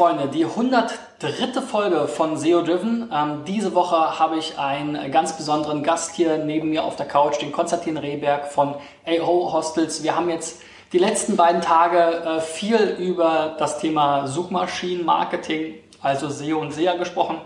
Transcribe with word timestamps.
Freunde, 0.00 0.28
die 0.28 0.46
103. 0.46 1.60
Folge 1.60 2.08
von 2.08 2.38
SEO 2.38 2.62
Driven. 2.62 3.10
Ähm, 3.12 3.44
diese 3.46 3.74
Woche 3.74 4.18
habe 4.18 4.38
ich 4.38 4.58
einen 4.58 5.12
ganz 5.12 5.36
besonderen 5.36 5.82
Gast 5.82 6.14
hier 6.14 6.38
neben 6.38 6.70
mir 6.70 6.84
auf 6.84 6.96
der 6.96 7.04
Couch, 7.04 7.38
den 7.42 7.52
Konstantin 7.52 7.98
Rehberg 7.98 8.50
von 8.50 8.76
AO 9.06 9.52
Hostels. 9.52 10.02
Wir 10.02 10.16
haben 10.16 10.30
jetzt 10.30 10.62
die 10.94 10.98
letzten 10.98 11.36
beiden 11.36 11.60
Tage 11.60 11.98
äh, 11.98 12.40
viel 12.40 12.78
über 12.98 13.56
das 13.58 13.78
Thema 13.78 14.26
Suchmaschinenmarketing, 14.26 15.74
also 16.00 16.30
SEO 16.30 16.60
und 16.60 16.72
SEA 16.72 16.96
gesprochen. 16.96 17.36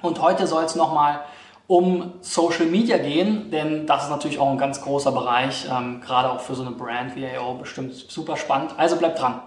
Und 0.00 0.22
heute 0.22 0.46
soll 0.46 0.62
es 0.62 0.76
nochmal 0.76 1.22
um 1.66 2.12
Social 2.20 2.66
Media 2.66 2.98
gehen, 2.98 3.50
denn 3.50 3.88
das 3.88 4.04
ist 4.04 4.10
natürlich 4.10 4.38
auch 4.38 4.48
ein 4.48 4.58
ganz 4.58 4.80
großer 4.80 5.10
Bereich, 5.10 5.66
ähm, 5.68 6.00
gerade 6.00 6.30
auch 6.30 6.40
für 6.40 6.54
so 6.54 6.62
eine 6.62 6.70
Brand 6.70 7.16
wie 7.16 7.26
AO 7.26 7.54
bestimmt 7.54 7.96
super 7.96 8.36
spannend. 8.36 8.74
Also 8.76 8.94
bleibt 8.94 9.20
dran. 9.20 9.40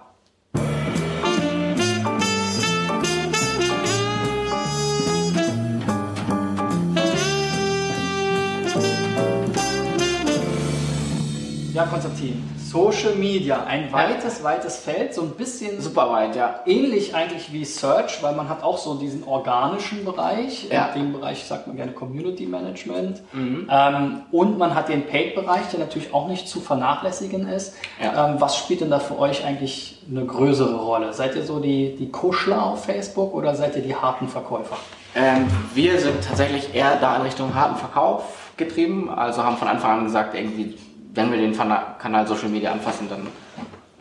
Social 12.73 13.13
Media, 13.13 13.65
ein 13.65 13.93
weites, 13.93 14.39
ja. 14.39 14.45
weites 14.45 14.77
Feld, 14.77 15.14
so 15.14 15.21
ein 15.21 15.31
bisschen 15.31 15.79
super 15.79 16.11
weit, 16.11 16.36
ja. 16.36 16.61
Ähnlich 16.65 17.14
eigentlich 17.14 17.54
wie 17.54 17.65
Search, 17.65 18.23
weil 18.23 18.33
man 18.33 18.50
hat 18.50 18.64
auch 18.64 18.79
so 18.79 18.95
diesen 18.95 19.23
organischen 19.25 20.04
Bereich. 20.04 20.69
Ja. 20.71 20.87
In 20.87 21.04
dem 21.04 21.14
Bereich 21.14 21.43
sagt 21.43 21.67
man 21.67 21.75
gerne 21.75 21.91
Community 21.91 22.47
Management. 22.47 23.21
Mhm. 23.31 23.69
Ähm, 23.69 24.21
und 24.31 24.57
man 24.57 24.73
hat 24.73 24.89
den 24.89 25.05
Paid-Bereich, 25.05 25.69
der 25.71 25.81
natürlich 25.81 26.15
auch 26.15 26.28
nicht 26.28 26.47
zu 26.47 26.61
vernachlässigen 26.61 27.47
ist. 27.47 27.75
Ja. 28.01 28.29
Ähm, 28.29 28.36
was 28.39 28.57
spielt 28.57 28.81
denn 28.81 28.89
da 28.89 29.00
für 29.00 29.19
euch 29.19 29.45
eigentlich 29.45 30.01
eine 30.09 30.25
größere 30.25 30.75
Rolle? 30.75 31.14
Seid 31.14 31.36
ihr 31.36 31.43
so 31.43 31.59
die, 31.59 31.95
die 31.95 32.09
Kuschler 32.09 32.66
auf 32.66 32.86
Facebook 32.86 33.36
oder 33.36 33.53
seid 33.53 33.75
ihr 33.75 33.83
die 33.83 33.95
harten 33.95 34.28
Verkäufer? 34.28 34.78
Ähm, 35.16 35.45
wir 35.75 36.00
sind 36.00 36.23
tatsächlich 36.28 36.73
eher 36.73 36.95
da 36.95 37.17
in 37.17 37.22
Richtung 37.22 37.53
harten 37.53 37.76
Verkauf 37.76 38.52
getrieben. 38.58 39.11
Also 39.11 39.44
haben 39.44 39.58
von 39.58 39.67
Anfang 39.67 40.00
an 40.00 40.05
gesagt, 40.05 40.33
irgendwie 40.33 40.76
wenn 41.14 41.31
wir 41.31 41.38
den 41.38 41.56
Kanal 41.56 42.28
Social 42.28 42.50
Media 42.50 42.72
anfassen, 42.72 43.08
dann 43.09 43.28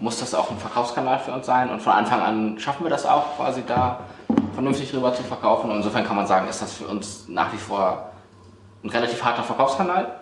muss 0.01 0.19
das 0.19 0.35
auch 0.35 0.51
ein 0.51 0.59
Verkaufskanal 0.59 1.19
für 1.19 1.33
uns 1.33 1.47
sein. 1.47 1.71
Und 1.71 1.81
von 1.81 1.93
Anfang 1.93 2.21
an 2.21 2.59
schaffen 2.59 2.85
wir 2.85 2.91
das 2.91 3.07
auch, 3.07 3.37
quasi 3.37 3.63
da 3.67 4.01
vernünftig 4.55 4.93
rüber 4.95 5.15
zu 5.15 5.23
verkaufen. 5.23 5.71
Und 5.71 5.77
insofern 5.77 6.05
kann 6.05 6.17
man 6.17 6.27
sagen, 6.27 6.49
ist 6.49 6.63
das 6.63 6.73
für 6.73 6.87
uns 6.87 7.27
nach 7.29 7.53
wie 7.53 7.59
vor 7.59 8.11
ein 8.83 8.91
relativ 8.91 9.23
harter 9.23 9.43
Verkaufskanal. 9.43 10.21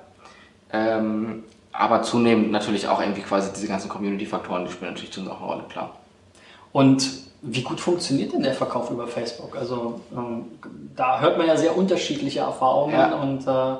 Ähm, 0.72 1.44
aber 1.72 2.02
zunehmend 2.02 2.50
natürlich 2.50 2.88
auch 2.88 3.00
irgendwie 3.00 3.22
quasi 3.22 3.50
diese 3.54 3.68
ganzen 3.68 3.88
Community-Faktoren, 3.88 4.64
die 4.64 4.72
spielen 4.72 4.90
natürlich 4.90 5.12
zu 5.12 5.20
uns 5.20 5.30
auch 5.30 5.38
eine 5.38 5.46
Rolle, 5.46 5.62
klar. 5.68 5.90
Und 6.72 7.08
wie 7.42 7.62
gut 7.62 7.80
funktioniert 7.80 8.32
denn 8.32 8.42
der 8.42 8.52
Verkauf 8.52 8.90
über 8.90 9.06
Facebook? 9.06 9.56
Also 9.56 10.00
ähm, 10.12 10.46
da 10.94 11.20
hört 11.20 11.38
man 11.38 11.46
ja 11.46 11.56
sehr 11.56 11.76
unterschiedliche 11.76 12.40
Erfahrungen 12.40 12.94
ja. 12.94 13.14
und 13.14 13.46
äh 13.46 13.76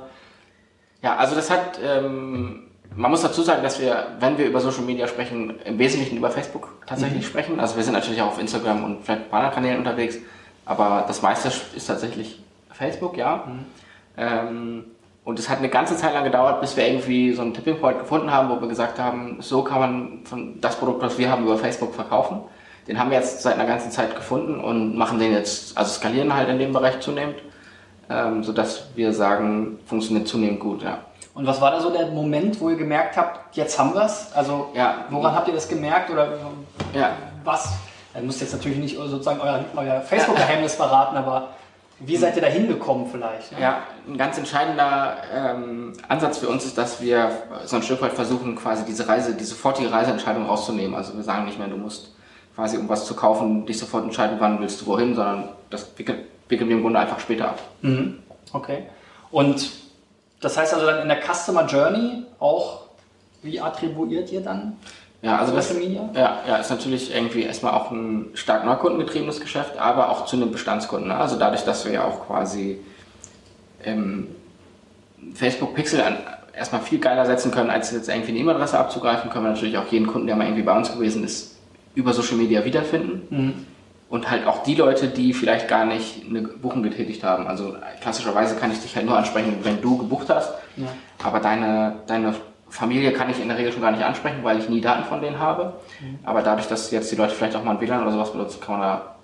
ja, 1.03 1.17
also 1.17 1.35
das 1.35 1.51
hat 1.51 1.81
ähm, 1.83 2.70
man 2.97 3.11
muss 3.11 3.23
dazu 3.23 3.43
sagen, 3.43 3.63
dass 3.63 3.81
wir, 3.81 4.09
wenn 4.19 4.37
wir 4.37 4.47
über 4.47 4.61
Social 4.61 4.83
Media 4.83 5.07
sprechen, 5.07 5.55
im 5.65 5.79
Wesentlichen 5.79 6.17
über 6.17 6.31
Facebook 6.31 6.69
tatsächlich 6.87 7.23
mhm. 7.23 7.29
sprechen. 7.29 7.61
Also 7.61 7.77
wir 7.77 7.85
sind 7.85 7.95
natürlich 7.95 8.21
auch 8.21 8.29
auf 8.29 8.41
Instagram 8.41 8.85
und 8.85 9.05
vielleicht 9.05 9.31
Partnerkanälen 9.31 9.79
unterwegs, 9.79 10.19
aber 10.65 11.05
das 11.07 11.23
meiste 11.23 11.49
ist 11.49 11.87
tatsächlich 11.87 12.43
Facebook, 12.73 13.17
ja. 13.17 13.45
Mhm. 13.47 13.67
Ähm, 14.17 14.85
und 15.23 15.39
es 15.39 15.49
hat 15.49 15.59
eine 15.59 15.69
ganze 15.69 15.97
Zeit 15.97 16.15
lang 16.15 16.25
gedauert, 16.25 16.61
bis 16.61 16.77
wir 16.77 16.87
irgendwie 16.87 17.33
so 17.33 17.43
einen 17.43 17.55
Tipping 17.55 17.79
Point 17.79 17.99
gefunden 18.01 18.33
haben, 18.33 18.49
wo 18.49 18.61
wir 18.61 18.69
gesagt 18.69 18.99
haben, 18.99 19.37
so 19.41 19.63
kann 19.63 19.79
man 19.79 20.21
von 20.25 20.61
das 20.61 20.77
Produkt, 20.77 21.03
was 21.03 21.19
wir 21.19 21.31
haben, 21.31 21.45
über 21.45 21.59
Facebook 21.59 21.95
verkaufen. 21.95 22.41
Den 22.89 22.99
haben 22.99 23.11
wir 23.11 23.19
jetzt 23.19 23.43
seit 23.43 23.55
einer 23.55 23.67
ganzen 23.67 23.91
Zeit 23.91 24.17
gefunden 24.17 24.59
und 24.59 24.97
machen 24.97 25.19
den 25.19 25.33
jetzt, 25.33 25.77
also 25.77 25.93
skalieren 25.93 26.35
halt 26.35 26.49
in 26.49 26.59
dem 26.59 26.73
Bereich 26.73 27.01
zunehmend, 27.01 27.37
ähm, 28.09 28.43
sodass 28.43 28.89
wir 28.97 29.13
sagen, 29.13 29.79
funktioniert 29.87 30.27
zunehmend 30.27 30.59
gut, 30.59 30.83
ja. 30.83 30.99
Und 31.41 31.47
was 31.47 31.59
war 31.59 31.71
da 31.71 31.81
so 31.81 31.89
der 31.89 32.09
Moment, 32.09 32.61
wo 32.61 32.69
ihr 32.69 32.77
gemerkt 32.77 33.17
habt, 33.17 33.57
jetzt 33.57 33.79
haben 33.79 33.95
wir 33.95 34.03
es? 34.03 34.31
Also 34.35 34.69
ja. 34.75 35.07
woran 35.09 35.35
habt 35.35 35.49
ihr 35.49 35.55
das 35.55 35.67
gemerkt 35.71 36.11
oder 36.11 36.29
ja. 36.93 37.13
was? 37.45 37.73
Ihr 38.15 38.21
müsst 38.21 38.43
jetzt 38.43 38.53
natürlich 38.53 38.77
nicht 38.77 38.97
sozusagen 38.99 39.41
euer, 39.41 39.65
euer 39.75 40.03
Facebook-Geheimnis 40.03 40.75
verraten, 40.75 41.17
aber 41.17 41.49
wie 41.99 42.19
seid 42.19 42.37
ihr 42.37 42.43
da 42.43 42.49
hingekommen 42.49 43.07
vielleicht? 43.11 43.53
Ne? 43.53 43.63
Ja, 43.63 43.85
ein 44.07 44.19
ganz 44.19 44.37
entscheidender 44.37 45.17
ähm, 45.35 45.95
Ansatz 46.09 46.37
für 46.37 46.49
uns 46.49 46.67
ist, 46.67 46.77
dass 46.77 47.01
wir 47.01 47.31
so 47.65 47.77
ein 47.77 47.83
Stück 47.83 48.03
weit 48.03 48.13
versuchen, 48.13 48.55
quasi 48.57 48.85
diese 48.85 49.09
Reise, 49.09 49.35
die 49.35 49.45
sofortige 49.45 49.91
Reiseentscheidung 49.91 50.45
rauszunehmen. 50.45 50.95
Also 50.95 51.17
wir 51.17 51.23
sagen 51.23 51.47
nicht 51.47 51.59
mehr, 51.59 51.69
du 51.69 51.79
musst 51.79 52.15
quasi 52.55 52.77
um 52.77 52.87
was 52.87 53.07
zu 53.07 53.17
kaufen, 53.17 53.65
dich 53.65 53.79
sofort 53.79 54.05
entscheiden, 54.05 54.37
wann 54.41 54.61
willst 54.61 54.83
du 54.83 54.87
wohin, 54.87 55.15
sondern 55.15 55.49
das 55.71 55.91
wickeln 55.97 56.69
wir 56.69 56.77
im 56.77 56.83
Grunde 56.83 56.99
einfach 56.99 57.19
später 57.19 57.49
ab. 57.49 57.61
Mhm. 57.81 58.19
Okay. 58.53 58.83
Und 59.31 59.71
das 60.41 60.57
heißt 60.57 60.75
also 60.75 60.87
dann 60.87 61.03
in 61.03 61.09
der 61.09 61.21
Customer 61.21 61.67
Journey 61.67 62.25
auch, 62.39 62.83
wie 63.43 63.61
attribuiert 63.61 64.31
ihr 64.33 64.41
dann? 64.41 64.77
Ja, 65.23 65.37
also 65.37 65.55
das, 65.55 65.75
ja, 66.15 66.41
ja, 66.49 66.57
ist 66.57 66.71
natürlich 66.71 67.15
irgendwie 67.15 67.43
erstmal 67.43 67.75
auch 67.75 67.91
ein 67.91 68.31
stark 68.33 68.65
neukundengetriebenes 68.65 69.41
Geschäft, 69.41 69.77
aber 69.79 70.09
auch 70.09 70.25
zu 70.25 70.37
einem 70.37 70.51
Bestandskunden. 70.51 71.09
Ne? 71.09 71.15
Also 71.15 71.39
dadurch, 71.39 71.63
dass 71.65 71.85
wir 71.85 71.93
ja 71.93 72.05
auch 72.05 72.27
quasi 72.27 72.79
ähm, 73.85 74.29
Facebook 75.35 75.75
Pixel 75.75 76.01
an, 76.01 76.17
erstmal 76.57 76.81
viel 76.81 77.01
geiler 77.01 77.27
setzen 77.27 77.51
können, 77.51 77.69
als 77.69 77.93
jetzt 77.93 78.09
irgendwie 78.09 78.31
eine 78.31 78.39
E-Mail-Adresse 78.39 78.79
abzugreifen, 78.79 79.31
können 79.31 79.45
wir 79.45 79.51
natürlich 79.51 79.77
auch 79.77 79.87
jeden 79.89 80.07
Kunden, 80.07 80.27
der 80.27 80.37
mal 80.37 80.45
irgendwie 80.45 80.63
bei 80.63 80.75
uns 80.75 80.91
gewesen 80.91 81.23
ist, 81.23 81.59
über 81.95 82.15
Social 82.15 82.39
Media 82.39 82.65
wiederfinden. 82.65 83.27
Mhm 83.29 83.67
und 84.11 84.29
halt 84.29 84.47
auch 84.47 84.65
die 84.65 84.75
Leute, 84.75 85.09
die 85.09 85.33
vielleicht 85.33 85.69
gar 85.69 85.87
nicht 85.87 86.27
eine 86.29 86.43
Buchung 86.43 86.83
getätigt 86.83 87.23
haben. 87.23 87.47
Also 87.47 87.77
klassischerweise 88.03 88.57
kann 88.57 88.73
ich 88.73 88.81
dich 88.81 88.95
halt 88.97 89.07
nur 89.07 89.17
ansprechen, 89.17 89.59
wenn 89.63 89.81
du 89.81 89.97
gebucht 89.97 90.29
hast. 90.29 90.53
Ja. 90.77 90.89
Aber 91.23 91.39
deine, 91.39 92.01
deine 92.09 92.35
Familie 92.69 93.13
kann 93.13 93.31
ich 93.31 93.41
in 93.41 93.49
der 93.49 93.57
Regel 93.57 93.73
schon 93.73 93.83
gar 93.83 93.93
nicht 93.93 94.03
ansprechen, 94.03 94.41
weil 94.43 94.59
ich 94.59 94.69
nie 94.69 94.81
Daten 94.81 95.05
von 95.05 95.21
denen 95.21 95.39
habe. 95.39 95.75
Mhm. 96.01 96.19
Aber 96.25 96.43
dadurch, 96.43 96.67
dass 96.67 96.91
jetzt 96.91 97.11
die 97.13 97.17
Leute 97.17 97.35
vielleicht 97.35 97.55
auch 97.55 97.63
mal 97.63 97.73
ein 97.73 97.81
WLAN 97.81 98.03
oder 98.03 98.11
sowas 98.11 98.33
benutzen, 98.33 98.61
kann 98.61 98.79
man 98.79 98.89
da 98.89 99.15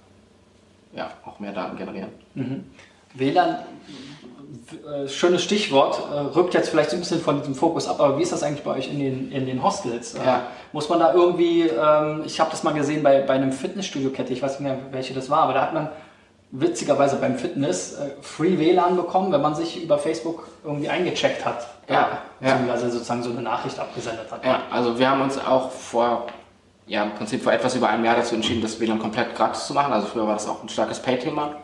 ja, 0.95 1.11
auch 1.25 1.41
mehr 1.41 1.53
Daten 1.53 1.77
generieren. 1.77 2.11
Mhm. 2.35 2.65
WLAN 3.15 3.59
schönes 5.07 5.43
Stichwort, 5.45 6.01
äh, 6.13 6.19
rückt 6.37 6.55
jetzt 6.55 6.71
vielleicht 6.71 6.91
so 6.91 6.97
ein 6.97 7.01
bisschen 7.01 7.21
von 7.21 7.39
diesem 7.39 7.55
Fokus 7.55 7.87
ab, 7.87 8.01
aber 8.01 8.19
wie 8.19 8.23
ist 8.23 8.33
das 8.33 8.43
eigentlich 8.43 8.65
bei 8.65 8.73
euch 8.73 8.91
in 8.91 8.99
den, 8.99 9.31
in 9.31 9.47
den 9.47 9.63
Hostels? 9.63 10.15
Äh, 10.15 10.25
ja. 10.25 10.43
Muss 10.73 10.89
man 10.89 10.99
da 10.99 11.15
irgendwie, 11.15 11.63
ähm, 11.63 12.23
ich 12.27 12.41
habe 12.41 12.51
das 12.51 12.63
mal 12.65 12.75
gesehen 12.75 13.03
bei, 13.03 13.21
bei 13.23 13.35
einem 13.35 13.53
Fitnessstudio-Kette, 13.53 14.33
ich 14.33 14.43
weiß 14.43 14.59
nicht 14.61 14.69
mehr, 14.69 14.79
welche 14.91 15.15
das 15.15 15.31
war, 15.31 15.43
aber 15.43 15.53
da 15.53 15.63
hat 15.63 15.75
man 15.75 15.89
witzigerweise 16.51 17.17
beim 17.17 17.39
Fitness 17.39 17.95
äh, 17.95 18.11
Free 18.23 18.59
WLAN 18.59 18.97
bekommen, 18.97 19.33
wenn 19.33 19.43
man 19.43 19.55
sich 19.55 19.83
über 19.83 19.99
Facebook 19.99 20.49
irgendwie 20.65 20.89
eingecheckt 20.89 21.45
hat. 21.45 21.69
Ja, 21.89 22.19
ja. 22.41 22.59
Also 22.71 22.91
sozusagen 22.91 23.23
so 23.23 23.31
eine 23.31 23.43
Nachricht 23.43 23.79
abgesendet 23.79 24.31
hat. 24.31 24.45
Ja, 24.45 24.63
also 24.71 24.99
wir 24.99 25.09
haben 25.09 25.21
uns 25.21 25.39
auch 25.39 25.71
vor, 25.71 26.27
ja, 26.87 27.05
im 27.05 27.15
Prinzip 27.15 27.43
vor 27.43 27.53
etwas 27.53 27.77
über 27.77 27.89
einem 27.89 28.05
Jahr 28.05 28.17
dazu 28.17 28.35
entschieden, 28.35 28.63
das 28.63 28.81
WLAN 28.81 28.99
komplett 28.99 29.35
gratis 29.37 29.67
zu 29.67 29.75
machen. 29.75 29.93
Also 29.93 30.09
früher 30.09 30.27
war 30.27 30.35
das 30.35 30.49
auch 30.49 30.63
ein 30.63 30.69
starkes 30.69 31.01
Pay-Thema. 31.01 31.57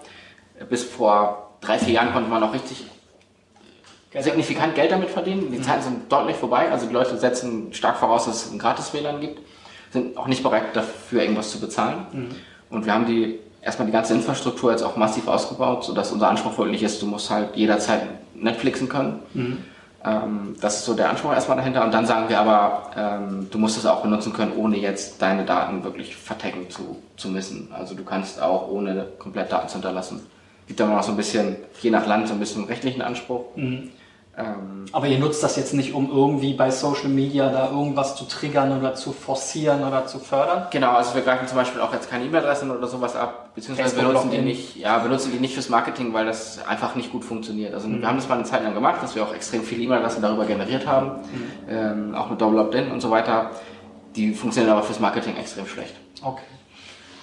Bis 0.68 0.84
vor 0.84 1.50
drei, 1.60 1.78
vier 1.78 1.94
Jahren 1.94 2.12
konnte 2.12 2.28
man 2.28 2.42
auch 2.42 2.52
richtig 2.52 2.84
signifikant 4.20 4.74
Geld 4.74 4.90
damit 4.92 5.10
verdienen. 5.10 5.50
Die 5.50 5.58
mhm. 5.58 5.62
Zeiten 5.62 5.82
sind 5.82 6.12
deutlich 6.12 6.36
vorbei. 6.36 6.70
Also 6.70 6.86
die 6.86 6.92
Leute 6.92 7.16
setzen 7.16 7.72
stark 7.72 7.96
voraus, 7.96 8.26
dass 8.26 8.46
es 8.46 8.52
ein 8.52 8.58
gratis 8.58 8.92
WLAN 8.92 9.20
gibt, 9.20 9.40
sind 9.90 10.16
auch 10.16 10.26
nicht 10.26 10.42
bereit 10.42 10.74
dafür 10.74 11.22
irgendwas 11.22 11.50
zu 11.50 11.60
bezahlen. 11.60 12.06
Mhm. 12.12 12.28
Und 12.70 12.86
wir 12.86 12.94
haben 12.94 13.06
die 13.06 13.38
erstmal 13.62 13.86
die 13.86 13.92
ganze 13.92 14.14
Infrastruktur 14.14 14.70
jetzt 14.70 14.82
auch 14.82 14.96
massiv 14.96 15.28
ausgebaut, 15.28 15.84
sodass 15.84 16.12
unser 16.12 16.28
Anspruch 16.28 16.56
wirklich 16.58 16.82
ist, 16.82 17.00
du 17.00 17.06
musst 17.06 17.30
halt 17.30 17.56
jederzeit 17.56 18.02
Netflixen 18.34 18.88
können. 18.88 19.20
Mhm. 19.34 19.58
Ähm, 20.04 20.56
das 20.60 20.78
ist 20.78 20.84
so 20.84 20.94
der 20.94 21.10
Anspruch 21.10 21.32
erstmal 21.32 21.56
dahinter. 21.56 21.84
Und 21.84 21.92
dann 21.92 22.06
sagen 22.06 22.28
wir 22.28 22.38
aber, 22.38 22.90
ähm, 22.96 23.48
du 23.50 23.58
musst 23.58 23.78
es 23.78 23.86
auch 23.86 24.02
benutzen 24.02 24.32
können, 24.32 24.52
ohne 24.56 24.76
jetzt 24.76 25.22
deine 25.22 25.44
Daten 25.44 25.84
wirklich 25.84 26.16
vertecken 26.16 26.68
zu, 26.70 26.98
zu 27.16 27.28
müssen. 27.28 27.70
Also 27.72 27.94
du 27.94 28.04
kannst 28.04 28.42
auch 28.42 28.68
ohne 28.68 29.06
komplett 29.18 29.52
Daten 29.52 29.68
zu 29.68 29.74
hinterlassen 29.74 30.20
gibt 30.66 30.80
da 30.80 30.86
noch 30.86 31.02
so 31.02 31.12
ein 31.12 31.16
bisschen, 31.16 31.56
je 31.80 31.90
nach 31.90 32.06
Land, 32.06 32.28
so 32.28 32.34
ein 32.34 32.40
bisschen 32.40 32.64
rechtlichen 32.64 33.02
Anspruch. 33.02 33.44
Mhm. 33.56 33.90
Ähm, 34.36 34.86
Aber 34.92 35.06
ihr 35.08 35.18
nutzt 35.18 35.42
das 35.42 35.56
jetzt 35.56 35.74
nicht, 35.74 35.92
um 35.92 36.10
irgendwie 36.10 36.54
bei 36.54 36.70
Social 36.70 37.08
Media 37.08 37.50
da 37.50 37.70
irgendwas 37.70 38.16
zu 38.16 38.24
triggern 38.24 38.78
oder 38.78 38.94
zu 38.94 39.12
forcieren 39.12 39.84
oder 39.84 40.06
zu 40.06 40.18
fördern? 40.18 40.68
Genau, 40.70 40.92
also 40.92 41.14
wir 41.14 41.20
greifen 41.20 41.46
zum 41.46 41.58
Beispiel 41.58 41.82
auch 41.82 41.92
jetzt 41.92 42.08
keine 42.08 42.24
E-Mail-Adressen 42.24 42.70
oder 42.70 42.86
sowas 42.86 43.14
ab, 43.14 43.50
beziehungsweise 43.54 43.90
Facebook 43.90 44.12
benutzen 44.12 44.30
die 44.30 44.38
nicht, 44.38 44.76
ja, 44.76 44.98
benutzen 44.98 45.32
die 45.32 45.38
nicht 45.38 45.52
fürs 45.52 45.68
Marketing, 45.68 46.14
weil 46.14 46.24
das 46.24 46.66
einfach 46.66 46.94
nicht 46.94 47.12
gut 47.12 47.24
funktioniert. 47.24 47.74
Also 47.74 47.88
mhm. 47.88 48.00
wir 48.00 48.08
haben 48.08 48.16
das 48.16 48.28
mal 48.28 48.36
eine 48.36 48.44
Zeit 48.44 48.62
lang 48.64 48.72
gemacht, 48.72 49.02
dass 49.02 49.14
wir 49.14 49.22
auch 49.22 49.34
extrem 49.34 49.62
viele 49.64 49.82
E-Mail-Adressen 49.82 50.22
darüber 50.22 50.46
generiert 50.46 50.86
haben, 50.86 51.08
mhm. 51.08 51.52
ähm, 51.68 52.14
auch 52.14 52.30
mit 52.30 52.40
Double 52.40 52.58
Opt-in 52.58 52.90
und 52.90 53.02
so 53.02 53.10
weiter. 53.10 53.50
Die 54.16 54.32
funktionieren 54.32 54.72
aber 54.72 54.82
fürs 54.82 55.00
Marketing 55.00 55.36
extrem 55.36 55.66
schlecht. 55.66 55.94
Okay. 56.22 56.42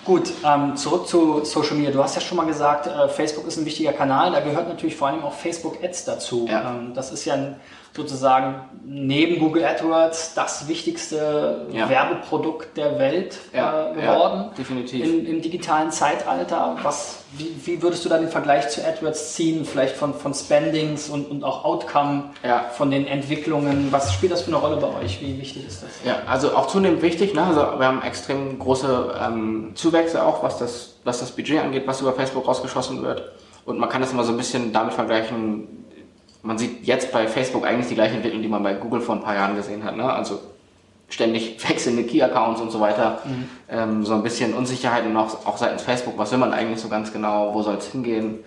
Gut, 0.10 0.32
ähm, 0.44 0.76
zurück 0.76 1.08
zu 1.08 1.46
Social 1.46 1.76
Media. 1.76 1.92
Du 1.92 2.04
hast 2.04 2.16
ja 2.16 2.22
schon 2.22 2.36
mal 2.36 2.48
gesagt, 2.48 2.88
äh, 2.88 3.08
Facebook 3.10 3.46
ist 3.46 3.58
ein 3.58 3.66
wichtiger 3.66 3.94
Kanal. 3.94 4.32
Da 4.32 4.40
gehört 4.40 4.68
natürlich 4.68 4.96
vor 4.96 5.08
allem 5.08 5.24
auch 5.24 5.34
Facebook 5.34 5.84
Ads 5.84 6.06
dazu. 6.06 6.48
Ja. 6.50 6.72
Ähm, 6.72 6.96
das 6.96 7.12
ist 7.12 7.26
ja 7.26 7.36
ein, 7.36 7.58
sozusagen 7.96 8.56
neben 8.86 9.40
Google 9.40 9.64
AdWords 9.66 10.34
das 10.36 10.68
wichtigste 10.68 11.68
Ja. 11.72 11.90
Werbeprodukt 11.90 12.78
der 12.78 12.98
Welt 13.00 13.38
Ja, 13.54 13.92
äh, 13.92 13.94
geworden. 13.94 14.40
ja, 14.50 14.52
definitiv. 14.58 15.06
Im, 15.06 15.26
Im 15.26 15.42
digitalen 15.42 15.92
Zeitalter. 15.92 16.78
Was, 16.84 17.24
wie, 17.34 17.52
wie 17.66 17.82
würdest 17.82 18.06
du 18.06 18.10
da 18.10 18.18
den 18.18 18.30
Vergleich 18.30 18.70
zu 18.70 18.82
AdWords 18.86 19.34
ziehen? 19.36 19.66
Vielleicht 19.66 19.96
von, 19.96 20.14
von 20.14 20.34
Spendings 20.34 21.10
und, 21.10 21.30
und 21.30 21.44
auch 21.44 21.66
Outcome, 21.66 22.26
von 22.74 22.92
den 22.92 23.06
Entwicklungen. 23.08 23.88
Was 23.92 24.14
spielt 24.14 24.32
das 24.32 24.42
für 24.42 24.48
eine 24.52 24.58
Rolle 24.58 24.78
bei 24.78 24.88
euch? 25.04 25.22
Wie 25.22 25.40
wichtig 25.40 25.68
ist 25.68 25.84
das? 25.84 25.90
Ja, 26.06 26.20
also 26.28 26.56
auch 26.56 26.68
zunehmend 26.68 27.02
wichtig. 27.02 27.34
Ne? 27.34 27.44
Also 27.44 27.62
wir 27.80 27.86
haben 27.86 28.02
extrem 28.02 28.58
große 28.60 29.14
ähm, 29.22 29.72
Zuwächse 29.76 30.24
auch, 30.24 30.42
was 30.44 30.58
das, 30.58 30.96
was 31.04 31.20
das 31.20 31.32
Budget 31.32 31.60
angeht, 31.60 31.84
was 31.86 32.02
über 32.02 32.14
Facebook 32.14 32.48
rausgeschossen 32.48 33.02
wird. 33.04 33.32
Und 33.66 33.78
man 33.78 33.90
kann 33.90 34.02
das 34.02 34.12
immer 34.12 34.24
so 34.24 34.32
ein 34.32 34.38
bisschen 34.38 34.72
damit 34.74 34.94
vergleichen. 34.94 35.68
Man 36.42 36.58
sieht 36.58 36.86
jetzt 36.86 37.12
bei 37.12 37.28
Facebook 37.28 37.66
eigentlich 37.66 37.88
die 37.88 37.96
gleiche 37.96 38.16
Entwicklung, 38.16 38.42
die 38.42 38.48
man 38.48 38.64
bei 38.64 38.74
Google 38.74 39.02
vor 39.02 39.16
ein 39.16 39.22
paar 39.22 39.36
Jahren 39.36 39.56
gesehen 39.56 39.84
hat. 39.84 39.98
Ne? 39.98 40.12
Also 40.12 40.40
ständig 41.10 41.58
wechselnde 41.70 42.04
Key-Accounts 42.04 42.62
und 42.62 42.72
so 42.72 42.80
weiter. 42.80 43.20
Ähm, 43.70 44.06
so 44.06 44.14
ein 44.14 44.24
bisschen 44.24 44.54
Unsicherheiten 44.54 45.16
auch, 45.18 45.46
auch 45.46 45.58
seitens 45.58 45.82
Facebook. 45.82 46.18
Was 46.18 46.32
will 46.32 46.40
man 46.40 46.54
eigentlich 46.54 46.80
so 46.80 46.88
ganz 46.88 47.12
genau? 47.12 47.54
Wo 47.54 47.62
soll 47.62 47.76
es 47.76 47.88
hingehen? 47.88 48.40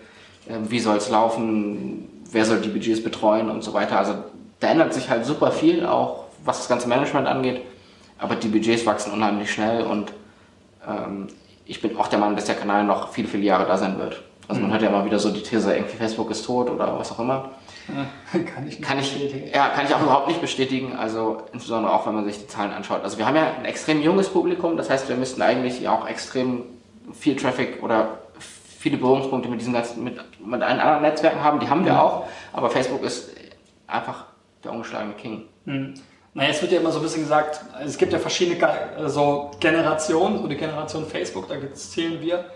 Ähm, 0.49 0.71
wie 0.71 0.79
soll 0.79 0.97
es 0.97 1.11
laufen? 1.11 2.09
Wer 2.31 2.45
soll 2.45 2.61
die 2.61 2.69
Budgets 2.69 3.03
betreuen 3.03 3.51
und 3.51 3.63
so 3.63 3.75
weiter? 3.75 3.99
Also 3.99 4.15
da 4.61 4.69
ändert 4.69 4.95
sich 4.95 5.11
halt 5.11 5.27
super 5.27 5.51
viel, 5.51 5.85
auch 5.85 6.25
was 6.45 6.59
das 6.59 6.69
ganze 6.69 6.89
Management 6.89 7.27
angeht. 7.27 7.61
Aber 8.19 8.37
die 8.37 8.49
Budgets 8.49 8.87
wachsen 8.87 9.13
unheimlich 9.13 9.51
schnell 9.51 9.83
und 9.83 10.13
ähm, 10.89 11.27
ich 11.67 11.81
bin 11.81 11.97
auch 11.97 12.09
der 12.09 12.19
Meinung, 12.19 12.37
dass 12.37 12.45
der 12.45 12.55
Kanal 12.55 12.85
noch 12.85 13.09
viele, 13.09 13.29
viele 13.29 13.45
Jahre 13.45 13.67
da 13.67 13.77
sein 13.77 13.99
wird. 13.99 14.23
Also 14.49 14.61
man 14.61 14.71
hört 14.71 14.83
ja 14.83 14.89
immer 14.89 15.05
wieder 15.05 15.19
so 15.19 15.31
die 15.31 15.43
These, 15.43 15.75
irgendwie 15.75 15.97
Facebook 15.97 16.31
ist 16.31 16.45
tot 16.45 16.71
oder 16.71 16.99
was 16.99 17.13
auch 17.13 17.21
immer. 17.21 17.51
kann 18.33 18.67
ich 18.69 18.81
Kann 18.81 18.99
ich, 18.99 19.53
ja, 19.55 19.69
kann 19.69 19.87
ich 19.87 19.95
auch 19.95 20.03
überhaupt 20.03 20.29
nicht 20.29 20.41
bestätigen, 20.41 20.95
also 20.97 21.43
insbesondere 21.53 21.93
auch, 21.93 22.07
wenn 22.07 22.15
man 22.15 22.25
sich 22.25 22.39
die 22.39 22.47
Zahlen 22.47 22.73
anschaut. 22.73 23.03
Also 23.03 23.19
wir 23.19 23.27
haben 23.27 23.37
ja 23.37 23.55
ein 23.59 23.65
extrem 23.65 24.01
junges 24.03 24.29
Publikum, 24.29 24.77
das 24.77 24.91
heißt, 24.91 25.09
wir 25.09 25.17
müssten 25.17 25.43
eigentlich 25.43 25.81
ja 25.81 25.93
auch 25.93 26.07
extrem 26.07 26.65
viel 27.13 27.37
Traffic 27.37 27.83
oder 27.83 28.19
viele 28.79 28.97
Berührungspunkte 28.97 29.49
mit 29.49 29.61
diesen 29.61 29.73
ganzen, 29.73 30.03
mit, 30.05 30.17
mit 30.45 30.63
allen 30.63 30.81
anderen 30.81 31.03
Netzwerken 31.03 31.43
haben, 31.43 31.61
die 31.61 31.69
haben 31.69 31.85
wir 31.85 32.01
auch, 32.01 32.27
aber 32.53 32.71
Facebook 32.71 33.03
ist 33.03 33.31
einfach 33.87 34.25
der 34.65 34.73
ungeschlagene 34.73 35.15
King. 35.15 35.45
Hm. 35.67 35.95
Naja, 36.35 36.51
es 36.51 36.63
wird 36.63 36.73
ja 36.73 36.81
immer 36.81 36.91
so 36.91 36.99
ein 36.99 37.03
bisschen 37.03 37.23
gesagt, 37.23 37.61
es 37.85 37.99
gibt 37.99 38.13
ja 38.13 38.19
verschiedene 38.19 38.59
so 39.07 39.51
Generationen, 39.61 40.39
so 40.39 40.49
die 40.49 40.57
Generation 40.57 41.07
Facebook, 41.07 41.49
da 41.49 41.57
zählen 41.75 42.21
wir 42.21 42.47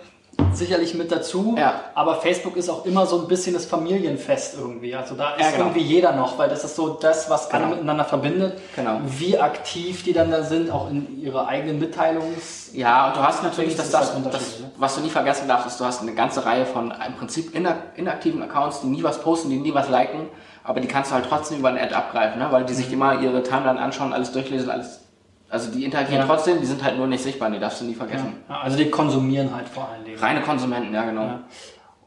sicherlich 0.52 0.94
mit 0.94 1.12
dazu. 1.12 1.54
Ja. 1.58 1.80
Aber 1.94 2.16
Facebook 2.16 2.56
ist 2.56 2.68
auch 2.70 2.84
immer 2.86 3.06
so 3.06 3.20
ein 3.20 3.28
bisschen 3.28 3.54
das 3.54 3.66
Familienfest 3.66 4.56
irgendwie. 4.58 4.94
Also 4.94 5.14
da 5.14 5.34
ist 5.34 5.40
Ja, 5.42 5.50
genau. 5.50 5.64
irgendwie 5.66 5.80
jeder 5.82 6.12
noch, 6.12 6.38
weil 6.38 6.48
das 6.48 6.64
ist 6.64 6.76
so 6.76 6.90
das, 6.94 7.28
was 7.28 7.50
alle 7.50 7.64
Genau. 7.64 7.74
miteinander 7.76 8.04
verbindet. 8.04 8.58
Genau. 8.74 9.00
Wie 9.06 9.38
aktiv 9.38 10.02
die 10.02 10.12
dann 10.12 10.30
da 10.30 10.42
sind, 10.42 10.70
auch 10.70 10.90
in 10.90 11.20
ihre 11.20 11.46
eigenen 11.46 11.78
Mitteilungs... 11.78 12.70
Ja, 12.72 13.08
und 13.08 13.16
du 13.16 13.20
hast 13.20 13.42
natürlich 13.42 13.76
Das 13.76 13.90
das, 13.90 13.92
das, 13.92 14.00
halt 14.00 14.10
das 14.10 14.26
Unterschied, 14.34 14.60
ne? 14.60 14.70
was 14.76 14.94
du 14.94 15.00
nie 15.00 15.10
vergessen 15.10 15.48
darfst, 15.48 15.66
ist, 15.68 15.80
du 15.80 15.84
hast 15.84 16.02
eine 16.02 16.12
ganze 16.14 16.44
Reihe 16.44 16.66
von 16.66 16.92
im 17.06 17.14
Prinzip 17.14 17.54
inak- 17.54 17.96
inaktiven 17.96 18.42
Accounts, 18.42 18.80
die 18.82 18.88
nie 18.88 19.02
was 19.02 19.20
posten, 19.20 19.50
die 19.50 19.58
nie 19.58 19.72
was 19.74 19.88
liken, 19.88 20.28
aber 20.64 20.80
die 20.80 20.88
kannst 20.88 21.10
du 21.10 21.14
halt 21.14 21.26
trotzdem 21.28 21.58
über 21.60 21.68
eine 21.68 21.80
Ad 21.82 21.94
abgreifen, 21.94 22.38
ne? 22.38 22.48
weil 22.50 22.64
die 22.64 22.72
Mhm. 22.72 22.76
sich 22.76 22.92
immer 22.92 23.20
ihre 23.20 23.42
Timeline 23.42 23.80
anschauen, 23.80 24.12
alles 24.12 24.32
durchlesen, 24.32 24.70
alles. 24.70 25.00
Also 25.48 25.70
die 25.70 25.84
interagieren 25.84 26.20
Ja. 26.22 26.26
trotzdem, 26.26 26.60
die 26.60 26.66
sind 26.66 26.82
halt 26.82 26.96
nur 26.96 27.06
nicht 27.06 27.22
sichtbar, 27.22 27.50
die 27.50 27.58
darfst 27.58 27.80
du 27.80 27.84
nie 27.84 27.94
vergessen. 27.94 28.34
Ja, 28.48 28.60
also 28.62 28.76
die 28.76 28.90
konsumieren 28.90 29.54
halt 29.54 29.68
vor 29.68 29.88
allen 29.88 30.04
Dingen. 30.04 30.18
Reine 30.18 30.40
Konsumenten, 30.42 30.92
ja 30.92 31.04
genau. 31.04 31.22
Ja. 31.22 31.40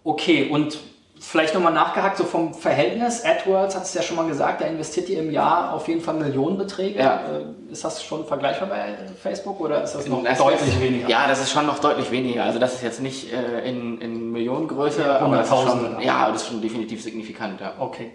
Okay, 0.03 0.49
und 0.49 0.77
vielleicht 1.21 1.53
nochmal 1.53 1.73
nachgehakt, 1.73 2.17
so 2.17 2.23
vom 2.23 2.53
Verhältnis, 2.53 3.23
AdWords 3.25 3.75
hat 3.75 3.83
es 3.83 3.93
ja 3.93 4.01
schon 4.01 4.15
mal 4.15 4.27
gesagt, 4.27 4.61
da 4.61 4.65
investiert 4.65 5.09
ihr 5.09 5.19
im 5.19 5.31
Jahr 5.31 5.73
auf 5.73 5.87
jeden 5.89 5.99
Fall 6.01 6.13
Millionenbeträge. 6.15 6.97
Ja. 6.99 7.21
Äh, 7.69 7.71
Ist 7.71 7.83
das 7.83 8.03
schon 8.03 8.25
vergleichbar 8.25 8.67
bei 8.69 8.95
Facebook 9.21 9.59
oder 9.59 9.83
ist 9.83 9.93
das 9.95 10.07
noch 10.07 10.23
Das 10.23 10.37
deutlich 10.37 10.61
ist, 10.67 10.81
weniger? 10.81 11.07
Ja, 11.09 11.27
das 11.27 11.41
ist 11.41 11.51
schon 11.51 11.65
noch 11.65 11.79
deutlich 11.79 12.09
weniger. 12.11 12.43
Also 12.45 12.57
das 12.59 12.73
ist 12.75 12.83
jetzt 12.83 13.01
nicht 13.01 13.31
äh, 13.33 13.67
in, 13.69 13.99
in 14.01 14.31
Millionengröße, 14.31 15.01
Ja, 15.01 15.19
aber 15.19 15.37
das 15.37 15.51
ist 15.51 15.61
schon, 15.61 15.99
ja, 16.01 16.31
das 16.31 16.41
ist 16.43 16.47
schon 16.49 16.61
definitiv 16.61 17.03
signifikant. 17.03 17.59
Ja. 17.61 17.73
Okay. 17.79 18.11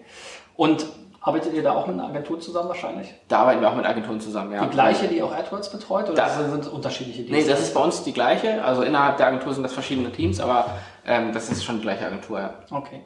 Und 0.56 0.86
arbeitet 1.26 1.54
ihr 1.54 1.62
da 1.62 1.72
auch 1.72 1.86
mit 1.86 1.98
einer 1.98 2.08
Agentur 2.08 2.38
zusammen 2.38 2.68
wahrscheinlich? 2.68 3.12
Da 3.28 3.38
arbeiten 3.40 3.60
wir 3.62 3.70
auch 3.70 3.74
mit 3.74 3.86
Agenturen 3.86 4.20
zusammen. 4.20 4.52
Ja. 4.52 4.62
Die 4.64 4.70
gleiche, 4.70 5.08
die 5.08 5.22
auch 5.22 5.32
AdWords 5.32 5.70
betreut 5.70 6.04
oder 6.10 6.14
Das- 6.22 6.36
sind 6.36 6.60
es 6.60 6.68
unterschiedliche 6.68 7.22
Nee, 7.22 7.28
Dienste? 7.28 7.50
das 7.52 7.60
ist 7.62 7.74
bei 7.74 7.80
uns 7.80 8.02
die 8.04 8.12
gleiche. 8.12 8.62
Also 8.62 8.82
innerhalb 8.82 9.16
der 9.16 9.28
Agentur 9.28 9.54
sind 9.54 9.62
das 9.62 9.72
verschiedene 9.72 10.12
Teams, 10.12 10.38
aber 10.38 10.66
ähm, 11.06 11.32
das 11.32 11.48
ist 11.50 11.64
schon 11.64 11.76
die 11.76 11.82
gleiche 11.82 12.04
Agentur. 12.06 12.40
Ja. 12.40 12.54
Okay. 12.70 13.00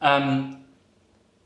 Ähm, 0.00 0.56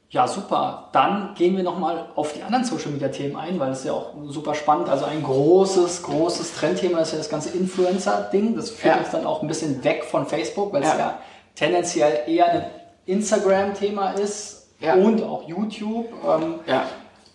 ja, 0.08 0.26
super. 0.26 0.88
Dann 0.92 1.34
gehen 1.34 1.54
wir 1.56 1.64
nochmal 1.64 2.06
auf 2.14 2.32
die 2.32 2.42
anderen 2.42 2.64
Social 2.64 2.92
Media 2.92 3.08
Themen 3.08 3.36
ein, 3.36 3.58
weil 3.60 3.68
das 3.68 3.80
ist 3.80 3.84
ja 3.86 3.92
auch 3.92 4.12
super 4.28 4.54
spannend. 4.54 4.88
Also 4.88 5.04
ein 5.04 5.22
großes, 5.22 6.02
großes 6.04 6.54
Trendthema 6.54 7.00
ist 7.00 7.12
ja 7.12 7.18
das 7.18 7.28
ganze 7.28 7.50
Influencer-Ding. 7.50 8.56
Das 8.56 8.70
führt 8.70 8.94
Ja. 8.94 9.00
uns 9.02 9.10
dann 9.10 9.26
auch 9.26 9.42
ein 9.42 9.48
bisschen 9.48 9.84
weg 9.84 10.04
von 10.04 10.26
Facebook, 10.26 10.72
weil 10.72 10.82
es 10.82 10.88
Ja. 10.92 10.98
ja 10.98 11.18
tendenziell 11.56 12.20
eher 12.26 12.46
ein 12.46 12.66
Instagram-Thema 13.04 14.12
ist 14.12 14.65
Ja. 14.80 14.94
und 14.94 15.22
auch 15.22 15.48
YouTube. 15.48 16.06
Ähm, 16.26 16.56
ja. 16.66 16.84